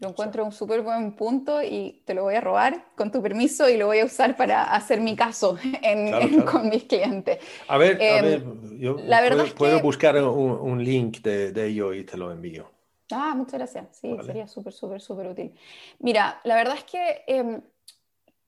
[0.00, 3.68] Lo encuentro un súper buen punto y te lo voy a robar con tu permiso
[3.68, 5.58] y lo voy a usar para hacer mi caso
[6.50, 7.38] con mis clientes.
[7.66, 11.92] A ver, a em, ver yo la verdad puedo, buscar un, link de, de, ello
[11.92, 12.70] y te lo envío.
[13.10, 13.96] Ah, muchas gracias.
[13.96, 15.52] Sí, sería súper, súper, súper útil.
[15.98, 17.60] Mira, la verdad es que em,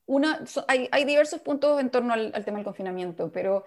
[0.05, 3.65] una, hay, hay, diversos puntos en torno al tema del confinamiento, pero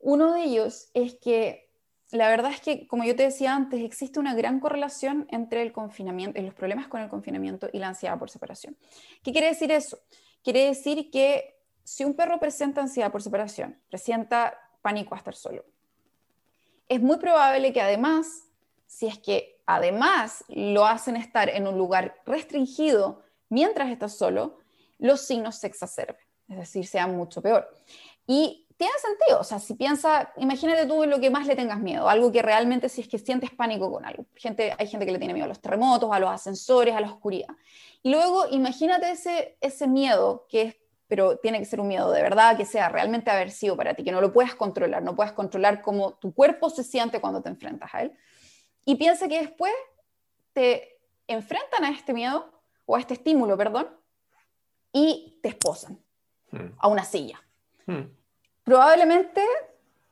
[0.00, 1.63] uno de ellos es que
[2.10, 5.72] la verdad es que, como yo te decía antes, existe una gran correlación entre el
[5.72, 8.76] confinamiento, los problemas con el confinamiento y la ansiedad por separación.
[9.22, 9.98] ¿Qué quiere decir eso?
[10.42, 15.64] Quiere decir que si un perro presenta ansiedad por separación, presenta pánico a estar solo,
[16.88, 18.44] es muy probable que además,
[18.86, 24.58] si es que además lo hacen estar en un lugar restringido mientras está solo,
[24.98, 27.68] los signos se exacerben, es decir, sean mucho peor.
[28.26, 29.40] Y tiene sentido.
[29.40, 32.88] O sea, si piensa, imagínate tú lo que más le tengas miedo, algo que realmente
[32.88, 34.26] si es que sientes pánico con algo.
[34.34, 37.08] Gente, hay gente que le tiene miedo a los terremotos, a los ascensores, a la
[37.08, 37.54] oscuridad.
[38.02, 42.22] Y luego imagínate ese, ese miedo que es, pero tiene que ser un miedo de
[42.22, 45.80] verdad, que sea realmente aversivo para ti, que no lo puedas controlar, no puedas controlar
[45.82, 48.12] cómo tu cuerpo se siente cuando te enfrentas a él.
[48.84, 49.72] Y piensa que después
[50.52, 50.98] te
[51.28, 52.50] enfrentan a este miedo,
[52.86, 53.88] o a este estímulo, perdón,
[54.92, 55.98] y te esposan
[56.50, 56.76] hmm.
[56.78, 57.40] a una silla.
[57.86, 58.02] Hmm
[58.64, 59.42] probablemente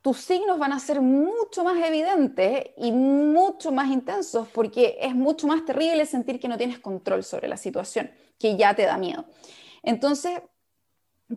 [0.01, 5.47] tus signos van a ser mucho más evidentes y mucho más intensos porque es mucho
[5.47, 9.25] más terrible sentir que no tienes control sobre la situación, que ya te da miedo.
[9.81, 10.41] Entonces,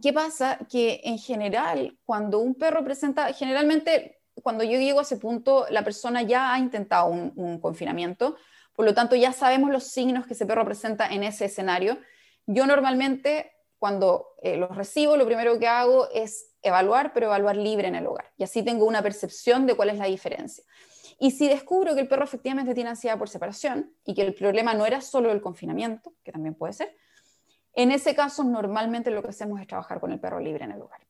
[0.03, 0.59] ¿qué pasa?
[0.69, 5.85] Que en general, cuando un perro presenta, generalmente cuando yo llego a ese punto, la
[5.85, 8.37] persona ya ha intentado un, confinamiento,
[8.75, 11.99] por lo tanto ya sabemos los signos que ese perro presenta en ese escenario.
[12.47, 17.89] Yo normalmente, cuando eh, los recibo, lo primero que hago es evaluar, pero evaluar libre
[17.89, 18.33] en el hogar.
[18.37, 20.65] Y así tengo una percepción de cuál es la diferencia.
[21.19, 24.75] Y si descubro que el perro efectivamente tiene ansiedad por separación y que el problema
[24.75, 26.95] no era solo el confinamiento, que también puede ser,
[27.75, 30.83] en ese caso normalmente lo que hacemos es trabajar con el perro libre en el
[30.83, 31.01] hogar.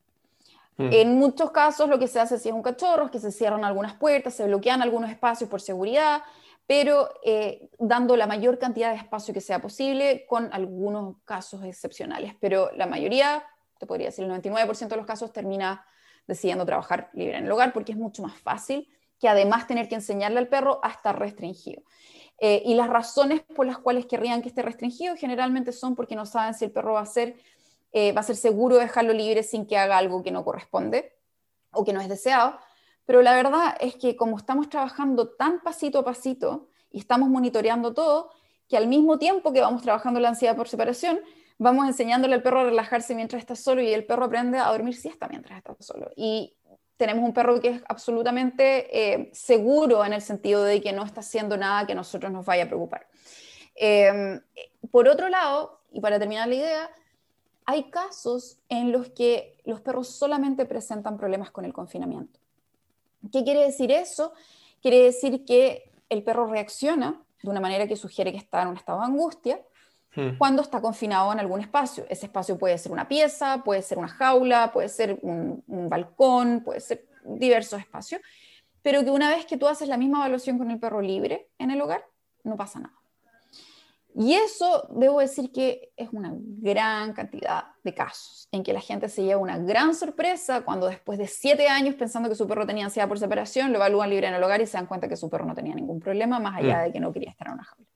[0.77, 0.91] Hmm.
[0.93, 3.65] En muchos casos lo que se hace si es un cachorro es que se cierran
[3.65, 6.23] algunas puertas, se bloquean algunos espacios por seguridad,
[6.67, 12.35] pero eh, dando la mayor cantidad de espacio que sea posible, con algunos casos excepcionales.
[12.41, 13.45] Pero la mayoría,
[13.79, 15.85] te podría decir el 99% de los casos, termina
[16.27, 18.89] decidiendo trabajar libre en el hogar porque es mucho más fácil
[19.21, 21.83] que además tener que enseñarle al perro a estar restringido.
[22.39, 26.27] Eh, y las razones por las cuales querrían que esté restringido generalmente son porque no
[26.27, 27.37] saben si el perro va a ser,
[27.93, 31.15] eh, va a ser seguro dejarlo libre sin que haga algo que no corresponde
[31.71, 32.59] o que no es deseado
[33.07, 37.95] pero la verdad es que como estamos trabajando tan pasito a pasito y estamos monitoreando
[37.95, 38.31] todo,
[38.69, 41.21] que al mismo tiempo que vamos trabajando la ansiedad por separación,
[41.59, 44.95] vamos enseñándole al perro a relajarse mientras está solo y el perro aprende a dormir
[44.95, 46.11] siesta mientras está solo.
[46.17, 46.55] Y
[46.97, 51.21] tenemos un perro que es absolutamente eh, seguro en el sentido de que no está
[51.21, 53.07] haciendo nada que a nosotros nos vaya a preocupar.
[53.75, 54.41] Em,
[54.91, 56.91] por otro lado, y para terminar la idea,
[57.67, 62.39] hay casos en los que los perros solamente presentan problemas con el confinamiento.
[63.33, 64.33] ¿Qué quiere decir eso?
[64.81, 68.77] Quiere decir que el perro reacciona de una manera que sugiere que está en un
[68.77, 69.61] estado de angustia
[70.17, 70.39] hmm.
[70.39, 72.05] cuando está confinado en algún espacio.
[72.09, 76.63] Ese espacio puede ser una pieza, puede ser una jaula, puede ser un, un balcón,
[76.65, 78.21] puede ser diversos espacios,
[78.83, 81.71] pero que una vez que tú haces la misma evaluación con el perro libre en
[81.71, 82.05] el hogar,
[82.45, 82.95] no pasa nada.
[84.19, 89.11] Y eso, debo decir que es una gran cantidad de casos en que la gente
[89.11, 92.87] se lleva una gran sorpresa cuando después de siete años pensando que su perro tenía
[92.87, 95.29] ansiedad por separación, lo evalúan libre en el hogar y se dan cuenta que su
[95.29, 96.85] perro no tenía ningún problema, más allá mm.
[96.85, 97.87] de que no quería estar en una jaula.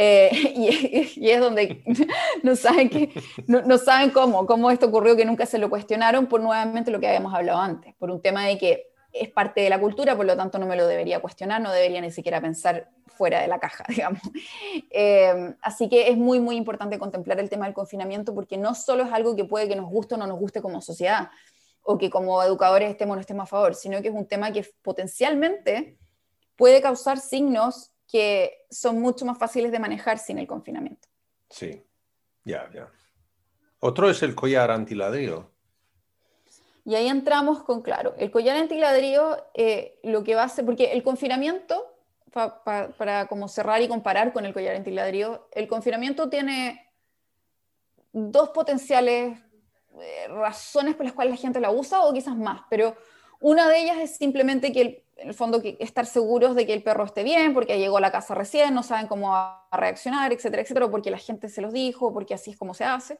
[0.00, 0.30] Eh,
[1.16, 1.82] y, es donde
[2.44, 7.34] no saben, cómo esto ocurrió, que nunca se lo cuestionaron por nuevamente lo que habíamos
[7.34, 10.60] hablado antes, por un tema de que es parte de la cultura, por lo tanto
[10.60, 14.20] no me lo debería cuestionar, no debería ni siquiera pensar fuera de la caja, digamos.
[14.90, 19.02] Eh, así que es muy, muy importante contemplar el tema del confinamiento porque no solo
[19.02, 21.30] es algo que puede que nos guste o no nos guste como sociedad,
[21.82, 24.52] o que como educadores estemos o no estemos a favor, sino que es un tema
[24.52, 25.98] que potencialmente
[26.54, 31.06] puede causar signos que son mucho más fáciles de manejar sin el confinamiento.
[31.50, 31.84] Sí,
[32.44, 32.90] ya, ya.
[33.80, 35.50] Otro es el collar antiladrillo.
[36.84, 40.92] Y ahí entramos con, claro, el collar antiladrillo, eh, lo que va a hacer, porque
[40.92, 41.84] el confinamiento,
[42.32, 46.90] para como cerrar y comparar con el collar antiladrillo, el confinamiento tiene
[48.12, 49.38] dos potenciales
[50.00, 52.96] eh, razones por las cuales la gente la usa o quizás más, pero
[53.40, 56.82] una de ellas es simplemente que en el fondo que estar seguros de que el
[56.82, 60.32] perro esté bien, porque llegó a la casa recién, no saben cómo va a reaccionar,
[60.32, 63.18] etcétera, etcétera, porque la gente se los dijo, porque así es como se hace.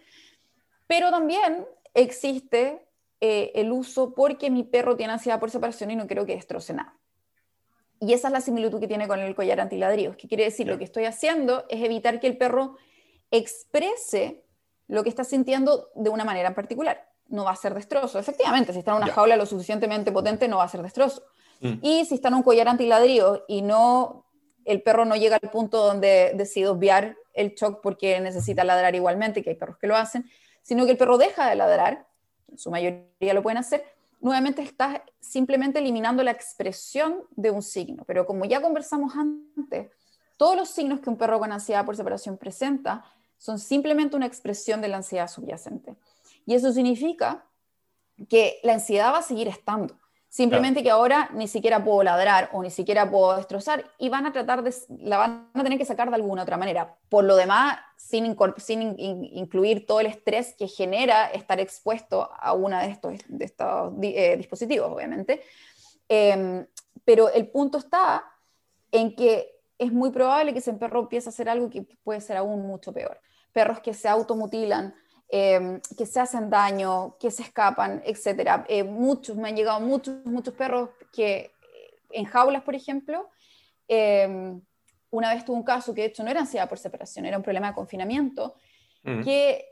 [0.87, 2.87] Pero también existe
[3.21, 6.73] eh, el uso porque mi perro tiene ansiedad por separación y no quiero que destroce
[6.73, 6.97] nada.
[8.01, 10.79] Y esa es la similitud que tiene con el collar antiladrillos, que quiere decir, lo
[10.79, 12.77] que estoy haciendo es evitar que el perro
[13.31, 14.45] exprese
[14.87, 17.09] lo que está sintiendo de una manera en particular.
[17.27, 18.19] No va a ser destrozo.
[18.19, 21.25] Efectivamente, si está en una jaula lo suficientemente potente, no va a ser destrozo.
[21.61, 21.75] Mm.
[21.83, 24.27] Y si está en un collar antiladrillo y no,
[24.65, 29.43] el perro no llega al punto donde decide obviar el shock porque necesita ladrar igualmente,
[29.43, 30.29] que hay perros que lo hacen,
[30.63, 32.09] sino que el perro deja de ladrar
[32.57, 33.85] su mayoría lo pueden hacer,
[34.21, 38.05] nuevamente estás simplemente eliminando la expresión de un signo.
[38.07, 39.91] Pero como ya conversamos antes,
[40.37, 43.05] todos los signos que un perro con ansiedad por separación presenta
[43.37, 45.97] son simplemente una expresión de la ansiedad subyacente.
[46.47, 47.45] Y eso significa
[48.29, 49.97] que la ansiedad va a seguir estando.
[50.29, 54.33] Simplemente que ahora ni siquiera puedo ladrar o ni siquiera puedo destrozar y van a
[54.33, 56.97] tratar de, la van a tener que sacar de alguna otra manera.
[57.09, 62.79] Por lo demás, sin, sin incluir todo el estrés que genera estar expuesto a uno
[62.79, 65.43] de estos, de estos eh, dispositivos, obviamente.
[66.11, 66.67] Em,
[67.07, 68.25] pero el punto está
[68.93, 72.37] en que es muy probable que ese perro empiece a hacer algo que puede ser
[72.37, 73.19] aún mucho peor.
[73.53, 74.95] Perros que se automutilan,
[75.31, 78.65] Em, que se hacen daño, que se escapan, etc.
[78.67, 81.53] Eh, muchos, me han llegado muchos, muchos perros que
[82.11, 83.29] en jaulas, por ejemplo,
[83.89, 84.59] em,
[85.11, 87.43] una vez tuve un caso que de hecho no era ansiedad por separación, era un
[87.43, 88.55] problema de confinamiento,
[89.25, 89.65] que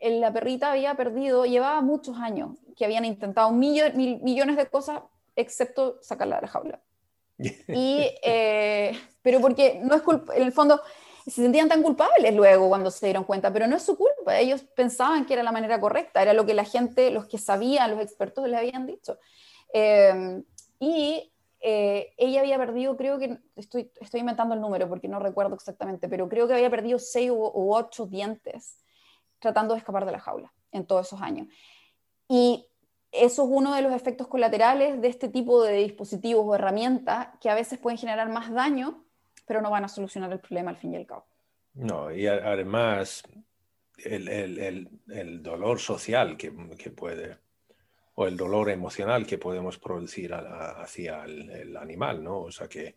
[0.00, 5.02] la perrita había perdido, llevaba muchos años, que habían intentado millones de cosas
[5.36, 6.80] excepto sacarla de la jaula.
[7.38, 10.80] y, eh, pero porque no es culpa, en el fondo,
[11.24, 14.62] se sentían tan culpables luego cuando se dieron cuenta, pero no es su culpa, ellos
[14.76, 18.00] pensaban que era la manera correcta, era lo que la gente, los que sabían, los
[18.00, 19.18] expertos le habían dicho.
[19.72, 20.44] Em,
[20.78, 25.54] y eh, ella había perdido, creo que, estoy, estoy inventando el número porque no recuerdo
[25.54, 28.76] exactamente, pero creo que había perdido seis u, ocho dientes
[29.38, 31.48] tratando de escapar de la jaula en todos esos años.
[32.28, 32.66] Y
[33.12, 37.48] eso es uno de los efectos colaterales de este tipo de dispositivos o herramientas que
[37.48, 39.04] a veces pueden generar más daño
[39.46, 41.26] pero no van a solucionar el problema al fin y al cabo.
[41.74, 43.22] No, y además
[43.98, 47.36] el, el, el, dolor social que, que, puede,
[48.14, 52.42] o el dolor emocional que podemos producir hacia el, animal, ¿no?
[52.42, 52.96] O sea que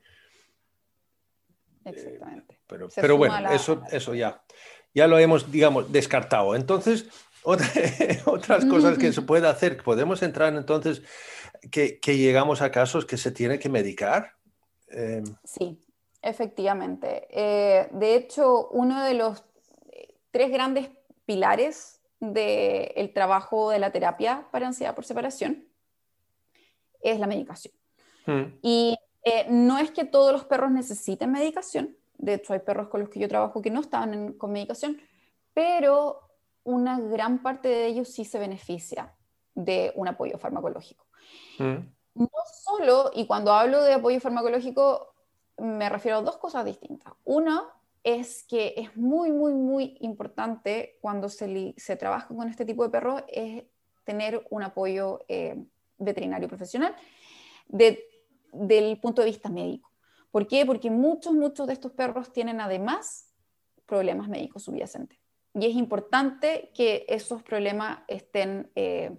[1.86, 2.60] Exactamente.
[2.68, 4.44] pero, pero bueno, eso, eso ya,
[4.94, 6.56] ya lo hemos, digamos, descartado.
[6.56, 7.08] Entonces,
[8.26, 11.02] otras cosas que se puede hacer, podemos entrar entonces
[11.72, 14.34] que, que llegamos a casos que se tiene que medicar.
[14.90, 15.80] Em, sí,
[16.22, 17.28] efectivamente.
[17.30, 19.44] Eh, de hecho, uno de los
[19.92, 20.90] eh, tres grandes
[21.26, 25.68] pilares del trabajo de la terapia para ansiedad por separación
[27.02, 27.74] es la medicación.
[28.26, 28.58] Hmm.
[28.62, 33.02] Y eh, no es que todos los perros necesiten medicación, de hecho hay perros con
[33.02, 35.00] los que yo trabajo que no estaban con medicación,
[35.54, 36.22] pero
[36.64, 39.14] una gran parte de ellos sí se beneficia
[39.54, 41.06] de un apoyo farmacológico.
[41.60, 41.78] Hmm.
[42.16, 42.30] No
[42.64, 45.14] solo, y cuando hablo de apoyo farmacológico,
[45.58, 47.14] me refiero a dos cosas distintas.
[47.24, 47.64] Una
[48.04, 53.24] es que es muy, muy, muy importante cuando se, trabaja con este tipo de perros,
[53.28, 53.64] es
[54.04, 55.62] tener un apoyo eh,
[55.98, 56.96] veterinario profesional
[57.68, 58.04] de,
[58.54, 59.92] del punto de vista médico.
[60.32, 60.66] ¿Por qué?
[60.66, 63.34] Porque muchos, muchos de estos perros tienen además
[63.86, 65.20] problemas médicos subyacentes.
[65.54, 69.18] Y es importante que esos problemas estén eh,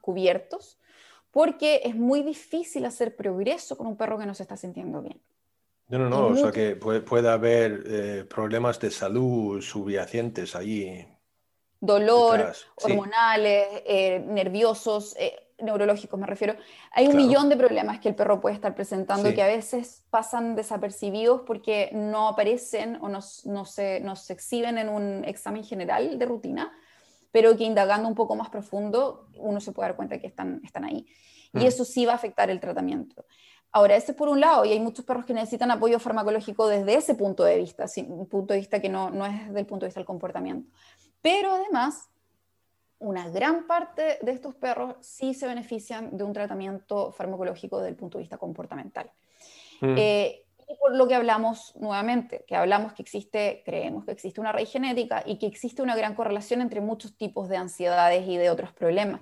[0.00, 0.78] cubiertos
[1.30, 5.20] porque es muy difícil hacer progreso con un perro que no se está sintiendo bien.
[5.88, 11.06] No, no, no, o sea que puede, haber eh, problemas de salud subyacentes ahí.
[11.80, 16.56] Dolor, hormonales, eh, nerviosos, eh, neurológicos me refiero.
[16.92, 20.54] Hay un millón de problemas que el perro puede estar presentando que a veces pasan
[20.54, 26.18] desapercibidos porque no aparecen o no, no, se, no se exhiben en un examen general
[26.18, 26.72] de rutina,
[27.32, 30.84] pero que indagando un poco más profundo uno se puede dar cuenta que están, están
[30.84, 31.06] ahí.
[31.54, 31.66] Y mm.
[31.66, 33.24] eso sí va a afectar el tratamiento.
[33.70, 36.94] Ahora, ese es por un lado, y hay muchos perros que necesitan apoyo farmacológico desde
[36.94, 39.88] ese punto de vista, un punto de vista que no, no es del punto de
[39.88, 40.70] vista del comportamiento.
[41.20, 42.08] Pero además,
[42.98, 47.96] una gran parte de estos perros sí se benefician de un tratamiento farmacológico desde el
[47.96, 49.10] punto de vista comportamental.
[49.80, 49.94] Mm.
[49.96, 54.52] Eh, y por lo que hablamos nuevamente, que hablamos que existe, creemos que existe una
[54.52, 58.50] raíz genética y que existe una gran correlación entre muchos tipos de ansiedades y de
[58.50, 59.20] otros problemas,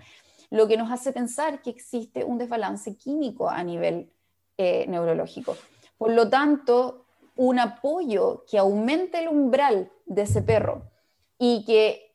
[0.51, 4.11] lo que nos hace pensar que existe un desbalance químico a nivel
[4.59, 5.57] eh, neurológico.
[5.99, 10.91] Por lo tanto, un apoyo que aumente el umbral de ese perro
[11.39, 12.07] y que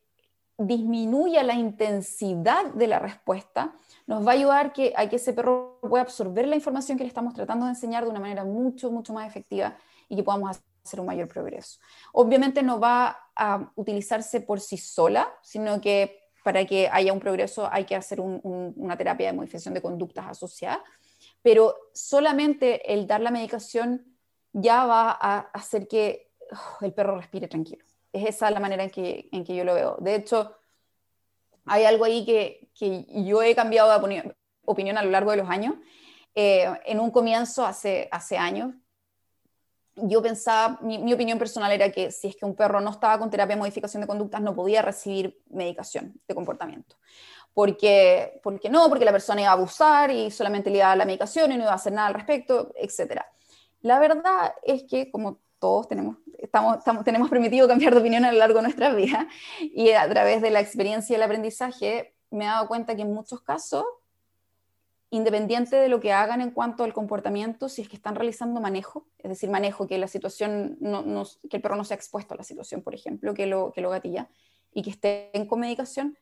[0.57, 3.73] disminuya la intensidad de la respuesta,
[4.07, 7.07] nos va a ayudar que, a que ese perro pueda absorber la información que le
[7.07, 9.77] estamos tratando de enseñar de una manera mucho, mucho más efectiva
[10.09, 11.79] y que podamos hacer un mayor progreso.
[12.13, 17.69] Obviamente no va a utilizarse por sí sola, sino que para que haya un progreso
[17.71, 20.83] hay que hacer una terapia de modificación de conductas asociada
[21.41, 24.17] pero solamente el dar la medicación
[24.53, 27.83] ya va a hacer que oh, el perro respire tranquilo.
[28.13, 29.97] Es esa la manera en que, en que yo lo veo.
[29.99, 30.55] De hecho,
[31.65, 34.35] hay algo ahí que, que yo he cambiado de
[34.65, 35.75] opinión a lo largo de los años.
[36.35, 38.73] Eh, en un comienzo, hace, hace años,
[39.95, 43.19] yo pensaba, mi, mi, opinión personal era que si es que un perro no estaba
[43.19, 46.95] con terapia de modificación de conductas, no podía recibir medicación de comportamiento
[47.53, 50.97] porque, porque no, porque la persona iba a abusar y solamente le iba a dar
[50.97, 53.21] la medicación y no iba a hacer nada al respecto, etc.
[53.81, 58.31] La verdad es que como todos tenemos, estamos, estamos, tenemos permitido cambiar de opinión a
[58.31, 59.27] lo largo de nuestra vida
[59.59, 63.13] y a través de la experiencia y el aprendizaje me he dado cuenta que en
[63.13, 63.83] muchos casos,
[65.09, 69.05] independiente de lo que hagan en cuanto al comportamiento, si es que están realizando manejo,
[69.17, 72.37] es decir, manejo, que la situación, no, no, que el perro no sea expuesto a
[72.37, 74.29] la situación, por ejemplo, que lo, que lo gatilla,
[74.73, 76.17] y que estén con medicación,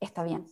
[0.00, 0.48] está bien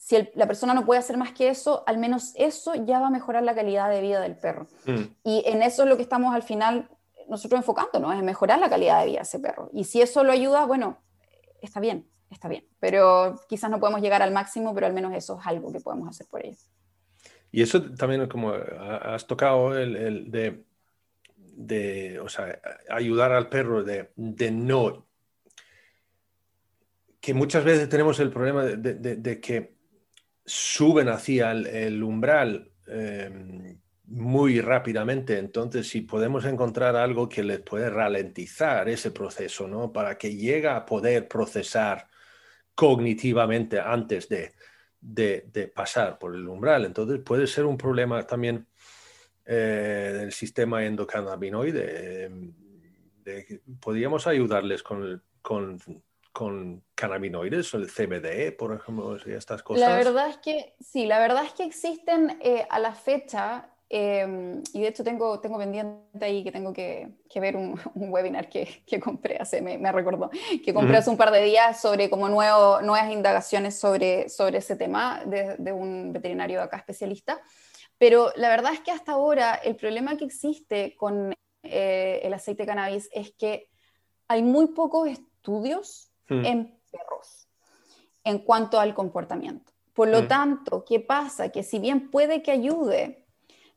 [0.00, 3.10] si la persona no puede hacer más que eso, al menos eso ya va a
[3.10, 4.66] mejorar la calidad de vida del perro.
[4.86, 5.02] Mm.
[5.24, 6.88] Y en eso es lo que estamos al final
[7.28, 9.68] nosotros enfocándonos, es mejorar la calidad de vida de ese perro.
[9.74, 10.96] Y si eso lo ayuda, bueno,
[11.60, 12.64] está bien, está bien.
[12.80, 16.08] Pero quizás no podemos llegar al máximo, pero al menos eso es algo que podemos
[16.08, 16.70] hacer por ellos.
[17.52, 20.64] Y eso también, como has tocado, el, de,
[21.36, 25.06] de, o sea, ayudar al perro de, de no
[27.20, 29.79] que muchas veces tenemos el problema de, de que
[30.44, 35.38] suben hacia el, umbral em, muy rápidamente.
[35.38, 39.92] Entonces, si podemos encontrar algo que les puede ralentizar ese proceso, ¿no?
[39.92, 42.08] Para que llegue a poder procesar
[42.74, 44.52] cognitivamente antes de,
[45.00, 46.84] de, pasar por el umbral.
[46.84, 48.66] Entonces, puede ser un problema también
[49.44, 52.24] eh, del sistema endocannabinoide.
[52.24, 52.52] Em,
[53.80, 55.78] podríamos ayudarles con, con
[56.32, 59.88] con cannabinoides, el CBD, por ejemplo, y estas cosas?
[59.88, 64.62] La verdad es que sí, la verdad es que existen eh, a la fecha, em,
[64.72, 68.48] y de hecho tengo, tengo pendiente ahí que tengo que, que ver un, un, webinar
[68.48, 70.30] que, que compré hace, me, me, recordó,
[70.64, 74.76] que compré hace un par de días sobre como nuevo, nuevas indagaciones sobre, sobre ese
[74.76, 77.40] tema de, de un veterinario acá especialista.
[77.98, 82.62] Pero la verdad es que hasta ahora el problema que existe con eh, el aceite
[82.62, 83.68] de cannabis es que
[84.28, 86.44] hay muy pocos estudios Hmm.
[86.44, 87.48] en perros
[88.24, 89.72] en cuanto al comportamiento.
[89.94, 90.28] Por lo Mm.
[90.28, 91.50] tanto, ¿qué pasa?
[91.50, 93.26] Que si bien puede que ayude,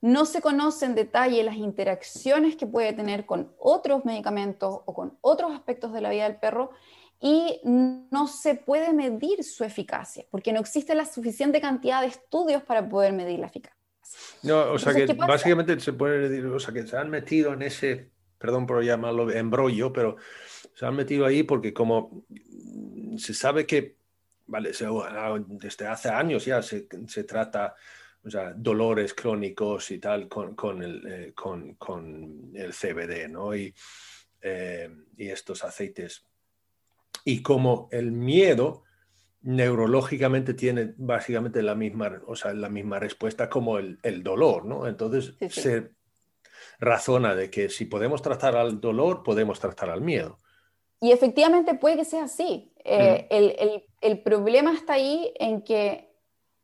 [0.01, 5.17] no se conoce en detalle las interacciones que puede tener con otros medicamentos o con
[5.21, 6.71] otros aspectos de la vida del perro
[7.19, 12.63] y no se puede medir su eficacia, porque no existe la suficiente cantidad de estudios
[12.63, 13.79] para poder medir la eficacia.
[14.43, 17.53] No, o sea Entonces, que básicamente se puede decir, o sea que se han metido
[17.53, 20.17] en ese, perdón por llamarlo embrollo, pero
[20.73, 22.25] se han metido ahí porque como
[23.17, 23.95] se sabe que,
[24.47, 24.87] vale, se-
[25.47, 27.75] desde hace años ya se, se trata,
[28.23, 33.55] o sea, dolores crónicos y tal con, con el, eh, con, con el CBD, ¿no?
[33.55, 33.73] Y,
[34.41, 36.25] eh, y estos aceites.
[37.25, 38.83] Y como el miedo
[39.41, 44.87] neurológicamente tiene básicamente la misma, o sea, la misma respuesta como el, el dolor, ¿no?
[44.87, 45.61] Entonces Sí, sí.
[45.61, 45.91] se
[46.79, 50.37] razona de que si podemos tratar al dolor, podemos tratar al miedo.
[51.03, 52.71] Y efectivamente puede que sea así.
[52.85, 56.09] Eh, el, el- el problema está ahí en que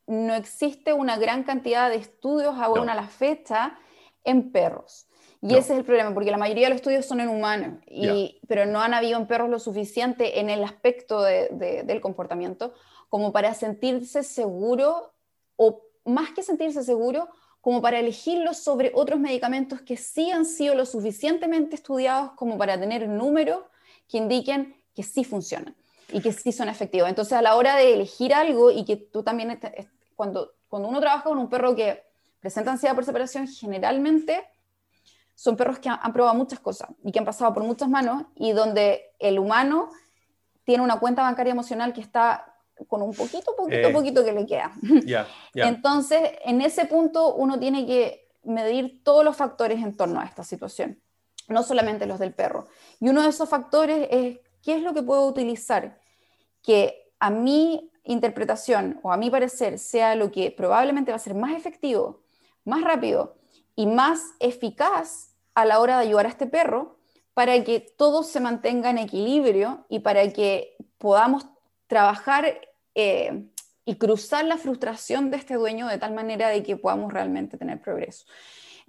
[0.08, 2.92] no existe una gran cantidad de estudios aún No.
[2.94, 3.78] a la fecha
[4.24, 5.08] en perros.
[5.42, 5.58] Y No.
[5.58, 8.66] ese es el problema, porque la mayoría de los estudios son en humanos, y, pero
[8.66, 12.74] no han habido en perros lo suficiente en el aspecto de- de- del comportamiento
[13.10, 15.14] como para sentirse seguro,
[15.58, 17.28] o más que sentirse seguro,
[17.60, 22.80] como para elegirlos sobre otros medicamentos que sí han sido lo suficientemente estudiados como para
[22.80, 23.64] tener números
[24.10, 25.76] que indiquen que sí funcionan
[26.12, 27.08] y que sí son efectivos.
[27.08, 29.60] Entonces, a la hora de elegir algo y que tú también,
[30.16, 32.04] cuando, cuando uno trabaja con un perro que
[32.40, 34.44] presenta ansiedad por separación, generalmente
[35.36, 38.52] son perros que han, probado muchas cosas y que han pasado por muchas manos y
[38.52, 39.90] donde el humano
[40.66, 42.56] tiene una cuenta bancaria emocional que está
[42.88, 43.94] con un poquito, poquito, Eh.
[43.94, 44.72] poquito que le queda.
[45.06, 45.68] Ya, ya.
[45.70, 50.44] Entonces, en ese punto uno tiene que medir todos los factores en torno a esta
[50.44, 51.00] situación,
[51.50, 52.68] no solamente los del perro.
[53.00, 56.00] Y uno de esos factores es qué es lo que puedo utilizar
[56.62, 61.36] que a mi interpretación o a mi parecer sea lo que probablemente va a ser
[61.36, 62.22] más efectivo,
[62.66, 63.36] más rápido
[63.76, 66.98] y más eficaz a la hora de ayudar a este perro
[67.34, 71.46] para que todo se mantenga en equilibrio y para que podamos
[71.88, 72.60] trabajar
[72.96, 73.46] eh,
[73.86, 77.82] y cruzar la frustración de este dueño de tal manera de que podamos realmente tener
[77.82, 78.26] progreso.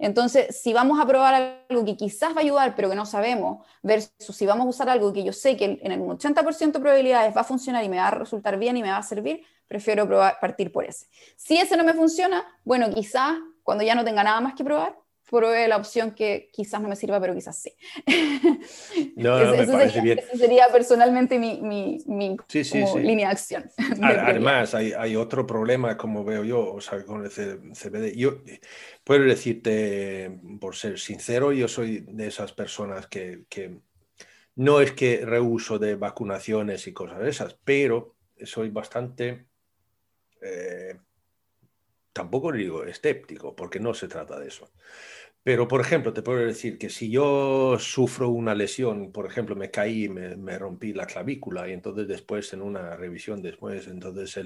[0.01, 3.65] Entonces, si vamos a probar algo que quizás va a ayudar, pero que no sabemos,
[3.83, 7.37] versus si vamos a usar algo que yo sé que en el 80% de probabilidades
[7.37, 10.09] va a funcionar y me va a resultar bien y me va a servir, prefiero
[10.41, 11.05] partir por ese.
[11.37, 14.97] Si ese no me funciona, bueno, quizás cuando ya no tenga nada más que probar,
[15.31, 17.73] pruebe la opción que quizás no me sirva, pero quizás sí.
[19.15, 20.19] No, no, me parece sería, bien.
[20.19, 23.03] ese sería personalmente mi, mi, mi Sí, sí, como sí.
[23.03, 23.71] línea de acción.
[24.03, 28.13] Además, hay, hay otro problema, como veo yo, o sea, con el CBD.
[28.15, 28.41] Yo
[29.03, 33.79] puedo decirte, por ser sincero, yo soy de esas personas que, que
[34.55, 39.45] no es que rehuso de vacunaciones y cosas de esas, pero soy bastante,
[40.41, 40.97] eh,
[42.11, 44.69] tampoco digo escéptico, porque no se trata de eso.
[45.43, 49.71] Pero, por ejemplo, te puedo decir que si yo sufro una lesión, por ejemplo, me
[49.71, 54.37] caí, me, me rompí la clavícula y entonces después, en una revisión después, entonces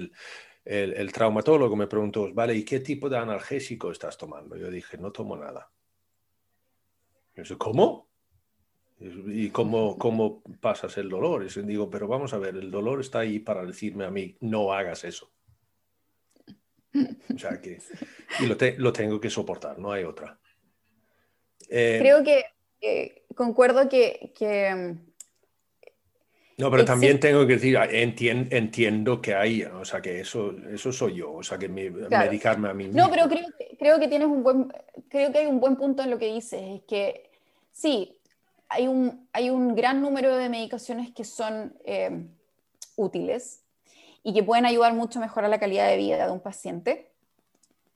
[0.64, 4.56] el, traumatólogo me preguntó, vale, ¿y qué tipo de analgésico estás tomando?
[4.56, 5.70] Yo dije, no tomo nada.
[7.34, 8.08] Yo dije, ¿cómo?
[8.98, 11.44] ¿Y cómo, cómo pasas el dolor?
[11.44, 14.34] Y yo digo, pero vamos a ver, el dolor está ahí para decirme a mí,
[14.40, 15.30] no hagas eso.
[17.34, 17.78] O sea que,
[18.40, 20.40] y lo, te- lo tengo que soportar, no hay otra.
[21.68, 22.44] Eh, Creo que
[22.80, 25.06] eh, concuerdo que, que, mm,
[26.58, 30.54] No, pero también tengo que decir, ah, entien- entiendo que hay, o sea, que eso,
[30.72, 32.24] eso soy yo, o sea, que me- Claro.
[32.30, 33.02] medicarme a mí mismo.
[33.02, 33.44] No, pero creo,
[33.78, 34.72] creo que tienes un buen,
[35.08, 37.30] creo que hay un buen punto en lo que dices, es que
[37.72, 38.18] sí,
[38.68, 42.26] hay un, hay un gran número de medicaciones que son eh,
[42.96, 43.62] útiles
[44.22, 47.10] y que pueden ayudar mucho a mejorar la calidad de vida de un paciente,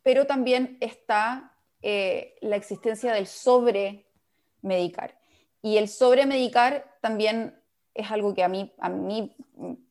[0.02, 1.49] pero también está
[1.83, 5.18] eh, la existencia del sobremedicar.
[5.62, 7.61] Y el sobremedicar también
[7.95, 9.37] es algo que a mí, a mi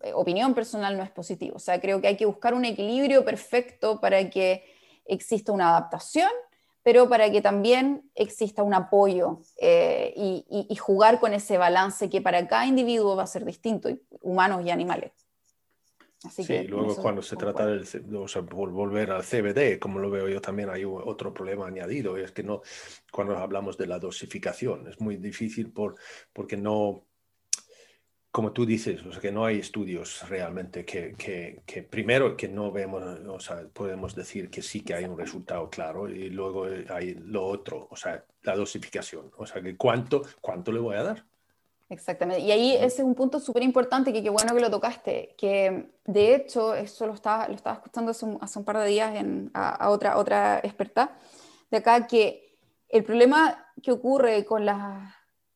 [0.01, 1.57] eh, opinión personal no es positivo.
[1.57, 4.63] O sea, creo que hay que buscar un equilibrio perfecto para que
[5.05, 6.29] exista una adaptación,
[6.83, 12.47] pero para que también exista un apoyo eh, y, jugar con ese balance que para
[12.47, 13.89] cada individuo va a ser distinto,
[14.21, 15.11] humanos y animales.
[16.23, 20.09] Así Sí, que luego cuando se trata del, o sea, volver al CBD, como lo
[20.09, 22.61] veo yo también, hay otro problema añadido, es que no,
[23.11, 25.95] cuando hablamos de la dosificación, es muy difícil por,
[26.33, 27.05] porque no,
[28.31, 31.15] como tú dices, o sea, que no hay estudios realmente que,
[31.65, 35.69] que, primero que no vemos, o sea, podemos decir que sí que hay un resultado
[35.69, 40.71] claro y luego hay lo otro, o sea, la dosificación, o sea, que cuánto, cuánto
[40.71, 41.25] le voy a dar.
[41.89, 42.43] Exactamente.
[42.43, 45.89] Y ahí ese es un punto súper importante que qué bueno que lo tocaste, que
[46.05, 49.15] de hecho, eso lo estaba, lo estaba escuchando hace un, hace un par de días
[49.15, 51.17] en, a, otra, otra experta
[51.71, 52.57] de acá, que
[52.89, 54.75] el problema que ocurre con los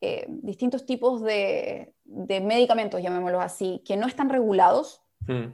[0.01, 5.53] eh, distintos tipos de, de, medicamentos, llamémoslos así, que no están regulados, hmm.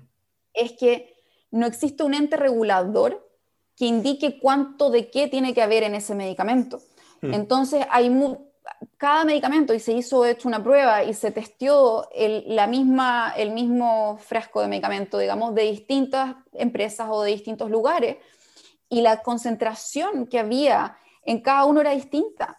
[0.53, 1.13] es que
[1.51, 3.27] no existe un ente regulador
[3.75, 6.79] que indique cuánto de qué tiene que haber en ese medicamento.
[7.21, 7.33] Hmm.
[7.33, 8.09] Entonces, hay
[8.97, 13.51] cada medicamento y se hizo hecho una prueba y se testió el, la misma, el
[13.51, 18.17] mismo frasco de medicamento, digamos, de distintas empresas o de distintos lugares
[18.89, 22.57] y la concentración que había en cada uno era distinta.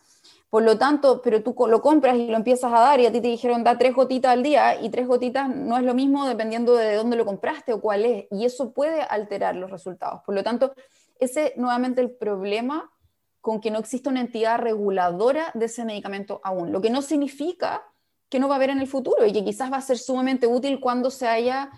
[0.49, 3.21] Por lo tanto, pero tú lo compras y lo empiezas a dar y a ti
[3.21, 6.75] te dijeron da tres gotitas al día y tres gotitas no es lo mismo dependiendo
[6.75, 8.27] de dónde lo compraste o cuál es.
[8.33, 10.23] Y eso puede alterar los resultados.
[10.27, 10.73] Por lo tanto,
[11.21, 12.91] ese nuevamente el problema
[13.41, 17.83] con que no exista una entidad reguladora de ese medicamento aún, lo que no significa
[18.29, 20.47] que no va a haber en el futuro y que quizás va a ser sumamente
[20.47, 21.71] útil cuando se, haya,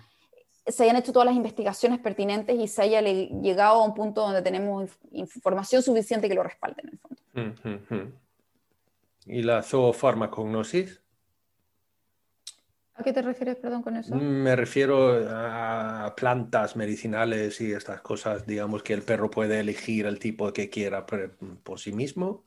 [0.66, 4.42] se hayan hecho todas las investigaciones pertinentes y se haya llegado a un punto donde
[4.42, 8.12] tenemos información suficiente que lo respalde en el fondo.
[9.24, 11.00] ¿Y la zoofarmacognosis?
[12.94, 14.14] ¿A qué te refieres, perdón, con eso?
[14.14, 20.18] Me refiero a plantas medicinales y estas cosas, digamos, que el perro puede elegir el
[20.18, 22.44] tipo que quiera por, sí mismo.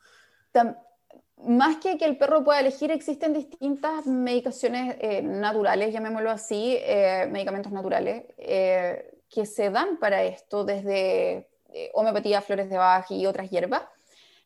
[1.48, 7.28] más que que el perro pueda elegir, existen distintas medicaciones eh, naturales, llamémoslo así, eh,
[7.32, 11.50] medicamentos naturales, eh, que se dan para esto, desde
[11.93, 13.82] homeopatía, flores de Bach y otras hierbas.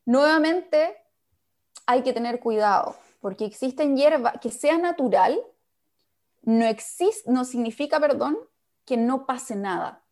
[0.06, 0.96] Nuevamente,
[1.86, 5.40] hay que tener cuidado, porque existen hierbas que sea natural,
[6.50, 8.36] no, existe, no significa, perdón,
[8.84, 10.04] que no pase nada.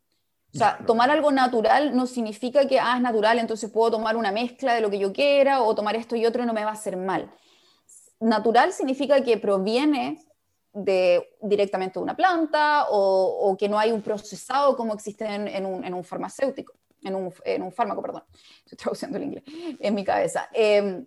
[0.54, 4.32] O sea, tomar algo natural no significa que, ah, es natural, entonces puedo tomar una
[4.32, 6.70] mezcla de lo que yo quiera o tomar esto y otro y no me va
[6.70, 7.32] a hacer mal.
[8.20, 10.24] Natural significa que proviene
[10.74, 16.04] de, directamente de una planta o, que no hay un procesado como existe en, un,
[16.04, 17.16] farmacéutico, en
[17.64, 18.24] un, fármaco, perdón.
[18.60, 19.44] Estoy traduciendo el inglés
[19.80, 20.50] en mi cabeza.
[20.54, 21.04] Em,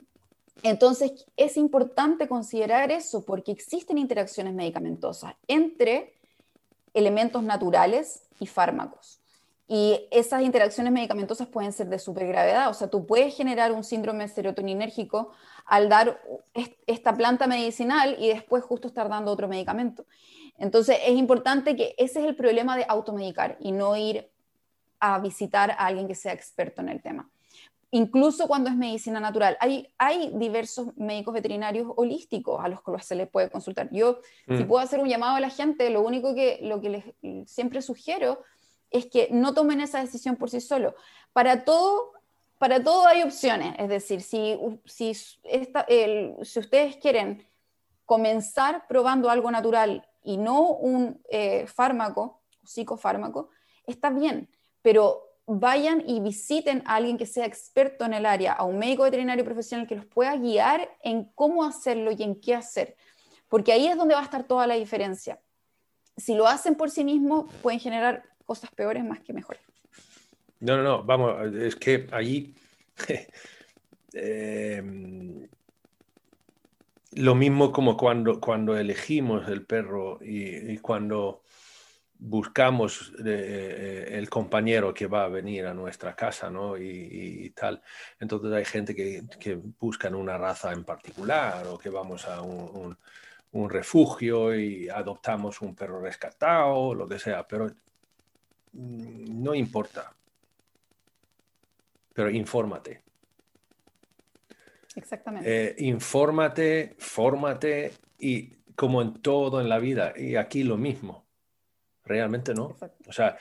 [0.63, 6.15] entonces, es importante considerar eso porque existen interacciones medicamentosas entre
[6.93, 9.21] elementos naturales y fármacos.
[9.69, 12.71] Y esas interacciones medicamentosas pueden ser de supergravedad.
[12.71, 15.31] O sea, tú puedes generar un síndrome serotoninérgico
[15.65, 16.21] al dar
[16.87, 20.07] esta planta medicinal y después justo estar dando otro medicamento.
[20.59, 24.29] Entonces, es importante que ese es el problema de automedicar y no ir
[24.99, 27.31] a visitar a alguien que sea experto en el tema
[27.91, 29.57] incluso cuando es medicina natural.
[29.61, 33.89] Hay, hay diversos médicos veterinarios holísticos a los que se les puede consultar.
[33.91, 34.69] Yo, si mm.
[34.69, 36.91] puedo hacer un llamado a la gente, lo único que, lo que
[37.23, 38.43] les siempre sugiero
[38.91, 40.95] es que no tomen esa decisión por sí solo.
[41.33, 42.13] Para todo,
[42.59, 43.75] para todo hay opciones.
[43.79, 45.13] Es decir, si, si,
[45.45, 47.47] esta, si ustedes quieren
[48.05, 53.51] comenzar probando algo natural y no un eh, fármaco, psicofármaco,
[53.87, 54.49] está bien,
[54.83, 59.03] pero vayan y visiten a alguien que sea experto en el área, a un médico
[59.03, 62.97] veterinario profesional que los pueda guiar en cómo hacerlo y en qué hacer,
[63.49, 65.41] porque ahí es donde va a estar toda la diferencia.
[66.17, 69.63] Si lo hacen por sí mismos, pueden generar cosas peores más que mejores.
[70.61, 72.55] No, no, no, vamos, es que allí
[74.13, 75.49] eh,
[77.13, 81.40] lo mismo como cuando, cuando elegimos el perro y cuando
[82.21, 86.77] buscamos eh, eh, el compañero que va a venir a nuestra casa, ¿no?
[86.77, 87.83] Y, tal.
[88.19, 92.97] Entonces hay gente que, que buscan una raza en particular o que vamos a un,
[93.53, 97.67] un, refugio y adoptamos un perro rescatado, lo que sea, pero
[98.73, 100.15] mm, no importa.
[102.13, 103.03] Pero infórmate.
[104.95, 105.69] Exactamente.
[105.71, 111.30] Eh, infórmate, fórmate y como en todo en la vida, y aquí lo mismo
[112.05, 112.77] realmente no.
[113.07, 113.37] O sea,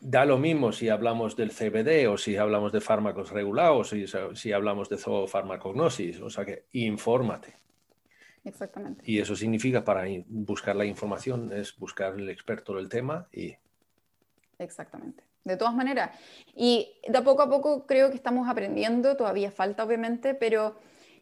[0.00, 4.52] da lo mismo si hablamos del CBD o si hablamos de fármacos regulados, si, si
[4.52, 7.56] hablamos de zoofarmacognosis, o sea que infórmate.
[8.44, 9.02] Exactamente.
[9.04, 13.54] Y eso significa para buscar la información es buscar el experto del tema y...
[14.58, 15.24] Exactamente.
[15.44, 16.10] De todas maneras.
[16.54, 20.76] Y de poco a poco creo que estamos aprendiendo, todavía falta obviamente, pero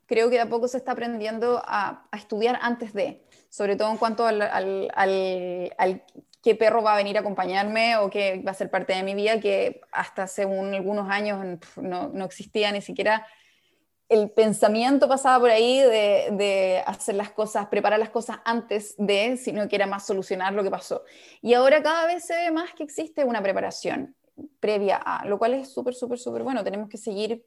[0.06, 3.96] creo que de a poco se está aprendiendo a, estudiar antes de, sobre todo en
[3.96, 6.02] cuanto al, al, al,
[6.42, 9.14] qué perro va a venir a acompañarme o qué va a ser parte de mi
[9.14, 13.26] vida, que hasta hace algunos años no, no, existía ni siquiera
[14.08, 19.68] el pensamiento pasaba por ahí de, hacer las cosas, preparar las cosas antes de, sino
[19.68, 21.02] que era más solucionar lo que pasó.
[21.42, 24.14] Y ahora cada vez se ve más que existe una preparación
[24.60, 26.62] previa a, lo cual es súper, súper, súper bueno.
[26.62, 27.44] Tenemos que seguir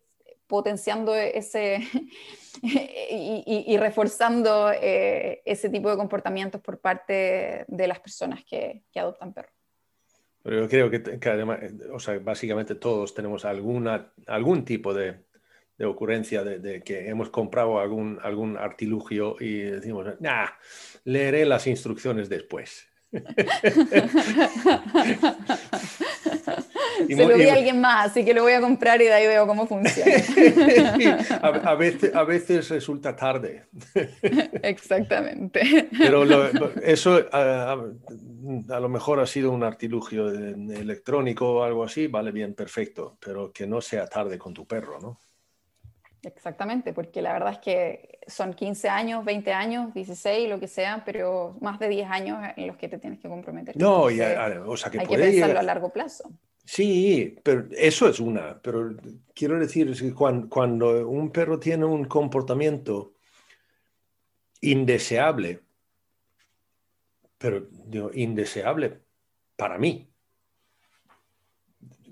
[0.50, 1.80] potenciando ese
[2.62, 9.54] y, reforzando eh, ese tipo de comportamientos por parte de las personas que, adoptan perros.
[10.42, 11.60] Pero yo creo que, además,
[11.94, 15.20] o sea, básicamente todos tenemos alguna, algún tipo de,
[15.78, 20.48] de ocurrencia de, que hemos comprado algún, algún artilugio y decimos, nah,
[21.04, 22.88] leeré las instrucciones después.
[27.08, 29.28] Se lo vi a alguien más, así que lo voy a comprar y de ahí
[29.28, 30.12] veo cómo funciona.
[31.42, 33.66] a, veces, a veces resulta tarde.
[34.64, 35.90] Exactamente.
[35.98, 36.24] Pero
[36.82, 42.54] eso a, a, lo mejor ha sido un artilugio electrónico o algo así, vale bien,
[42.54, 45.20] perfecto, pero que no sea tarde con tu perro, ¿no?
[46.24, 51.04] Exactamente, porque la verdad es que son 15 años, 20 años, 16, lo que sea,
[51.06, 53.78] pero más de 10 años en los que te tienes que comprometer.
[53.78, 56.30] No, o sea que hay que pensarlo a largo plazo.
[56.72, 58.96] Sí, pero eso es una, pero
[59.34, 63.14] quiero decir que cuando, cuando un perro tiene un comportamiento
[64.62, 65.62] indeseable,
[67.40, 69.00] pero digo, indeseable
[69.56, 70.12] para mí,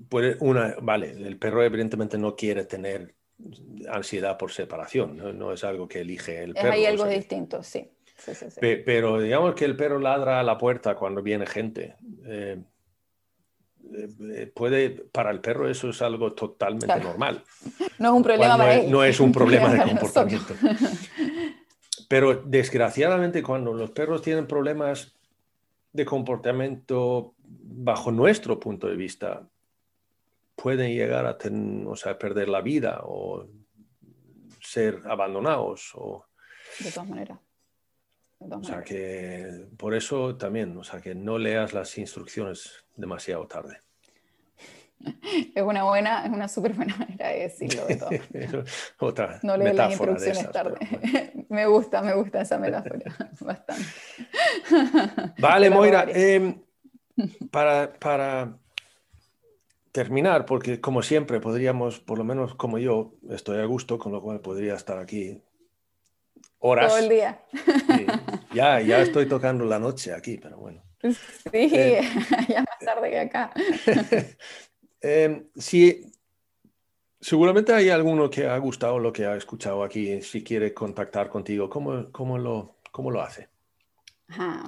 [0.09, 3.13] puede una, vale, el perro evidentemente no quiere tener
[3.87, 6.71] ansiedad por separación, no, es algo que elige el perro.
[6.71, 7.91] Hay algo distinto, sí.
[8.57, 11.95] pero digamos que el perro ladra a la puerta cuando viene gente.
[12.25, 12.59] Eh,
[14.53, 17.43] puede, para el perro eso es algo totalmente normal.
[17.99, 18.91] No es un problema para él.
[18.91, 20.53] No es un problema de comportamiento.
[22.07, 25.13] Pero desgraciadamente cuando los perros tienen problemas
[25.91, 29.49] de comportamiento bajo nuestro punto de vista,
[30.55, 33.47] pueden llegar a tener, o sea, perder la vida o
[34.61, 35.91] ser abandonados.
[35.95, 36.25] O...
[36.79, 37.39] De todas maneras.
[38.39, 43.86] o sea que por eso también, o sea que no leas las instrucciones demasiado tarde.
[45.55, 48.09] Es una buena, es una súper buena manera de decirlo de todo.
[48.99, 50.77] Otra no lees las instrucciones tarde.
[51.49, 52.99] me gusta, me gusta esa metáfora
[53.39, 53.85] bastante.
[55.39, 56.05] Vale, Moira.
[56.09, 56.61] Em,
[57.51, 58.57] para, para
[59.91, 64.21] terminar, porque como siempre podríamos, por lo menos como yo, estoy a gusto, con lo
[64.21, 65.41] cual podría estar aquí
[66.59, 66.89] horas.
[66.89, 67.41] Todo el día.
[68.53, 70.83] ya, ya estoy tocando la noche aquí, pero bueno.
[71.01, 71.11] Sí,
[71.53, 72.01] eh,
[72.49, 73.51] ya más tarde que acá.
[75.07, 76.11] Eh, sí,
[77.19, 80.21] seguramente hay alguno que ha gustado lo que ha escuchado aquí.
[80.21, 83.49] Si quiere contactar contigo, ¿cómo, cómo, lo, cómo lo hace?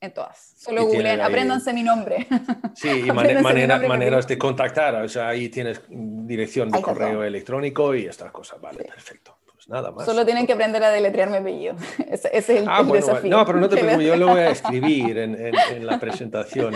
[0.00, 0.54] en todas.
[0.56, 2.26] Solo googleen, apréndanse mi nombre.
[2.74, 4.94] Sí, y maneras de contactar.
[5.02, 8.60] O sea, ahí tienes dirección de correo electrónico y estas cosas.
[8.60, 9.36] Vale, perfecto.
[9.52, 10.06] Pues nada más.
[10.06, 11.74] Solo tienen que aprender a deletrear mi apellido.
[12.08, 13.28] Ese, es el, ah, desafío.
[13.28, 16.74] No, pero no te preocupes, yo lo voy a escribir en, en, la presentación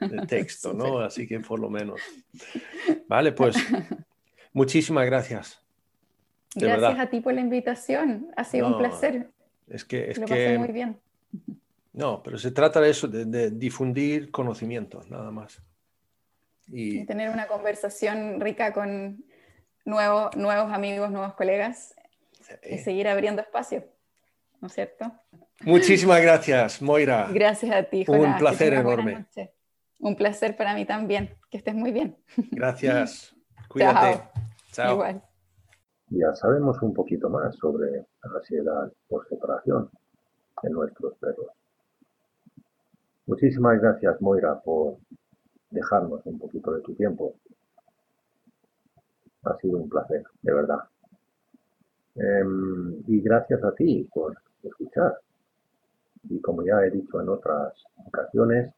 [0.00, 0.98] de texto, ¿no?
[0.98, 2.00] Así que por lo menos.
[3.06, 3.54] Vale, pues
[4.52, 5.62] muchísimas gracias.
[6.56, 8.28] gracias a ti por la invitación.
[8.36, 9.28] Ha sido un placer.
[9.68, 10.10] Es que.
[10.10, 10.32] Es lo que...
[10.32, 10.98] pasé muy bien.
[11.94, 15.62] No, pero se trata de eso, de, difundir conocimientos, nada más.
[16.66, 17.04] Y...
[17.06, 19.24] tener una conversación rica con
[19.84, 21.94] nuevos, nuevos amigos, nuevos colegas
[22.68, 23.84] y seguir abriendo espacio,
[24.60, 25.12] ¿no es cierto?
[25.62, 27.28] Muchísimas gracias, Moira.
[27.32, 28.04] Gracias a ti.
[28.08, 29.26] Un placer enorme.
[30.00, 31.36] Un placer para mí también.
[31.48, 32.18] Que estés muy bien.
[32.50, 33.34] Gracias.
[33.68, 34.22] Cuídate.
[34.72, 34.94] Chao.
[34.94, 35.22] Igual.
[36.08, 39.90] Ya sabemos un poquito más sobre la ansiedad por separación
[40.62, 41.48] en nuestros perros.
[43.26, 44.98] Muchísimas gracias, Moira, por
[45.70, 47.34] dejarnos un poquito de tu tiempo.
[49.44, 50.80] Ha sido un placer, de verdad.
[52.16, 55.18] Em, y gracias a ti por escuchar.
[56.24, 57.72] Y como ya he dicho en otras
[58.06, 58.72] ocasiones,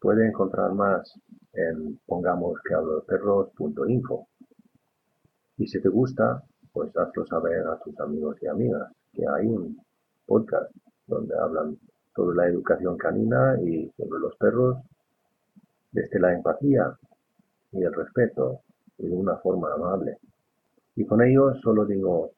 [0.00, 1.12] puede encontrar más
[1.52, 4.28] en pongamos que hablo de perros.info.
[5.58, 6.42] Y si te gusta,
[6.72, 9.78] pues hazlo saber a tus amigos y amigas que hay un
[10.26, 10.70] podcast
[11.06, 11.78] donde hablan
[12.18, 14.78] sobre la educación canina y sobre los perros
[15.92, 16.98] desde la empatía
[17.70, 18.58] y el respeto
[18.98, 20.18] y de una forma amable.
[20.96, 22.32] Y con ello solo digo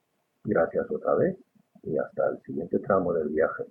[0.45, 1.35] gracias otra vez
[1.83, 3.65] y hasta el siguiente tramo del viaje.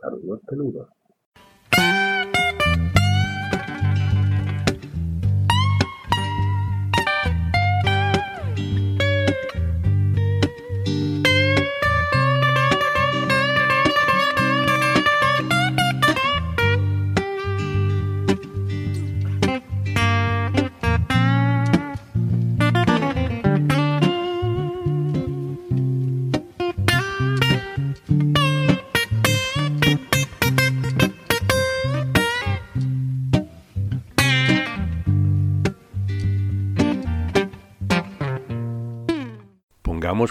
[0.00, 0.88] Saludos peludos.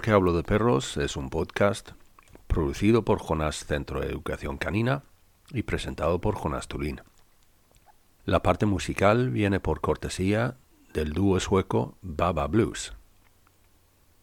[0.01, 1.91] Que hablo de perros es un podcast
[2.47, 5.03] producido por Jonas Centro de Educación Canina
[5.51, 7.01] y presentado por Jonas Tulín.
[8.25, 10.55] La parte musical viene por cortesía
[10.93, 12.93] del dúo sueco Baba Blues.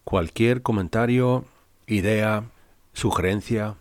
[0.03, 1.45] Cualquier comentario,
[1.87, 2.43] idea,
[2.93, 3.75] sugerencia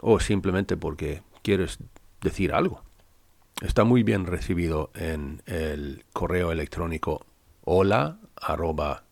[0.00, 1.78] o simplemente porque quieres
[2.20, 2.82] decir algo
[3.62, 7.24] está muy bien recibido en el correo electrónico
[7.64, 9.04] hola arroba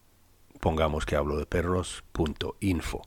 [0.61, 3.03] pongamos que hablo de perros.info.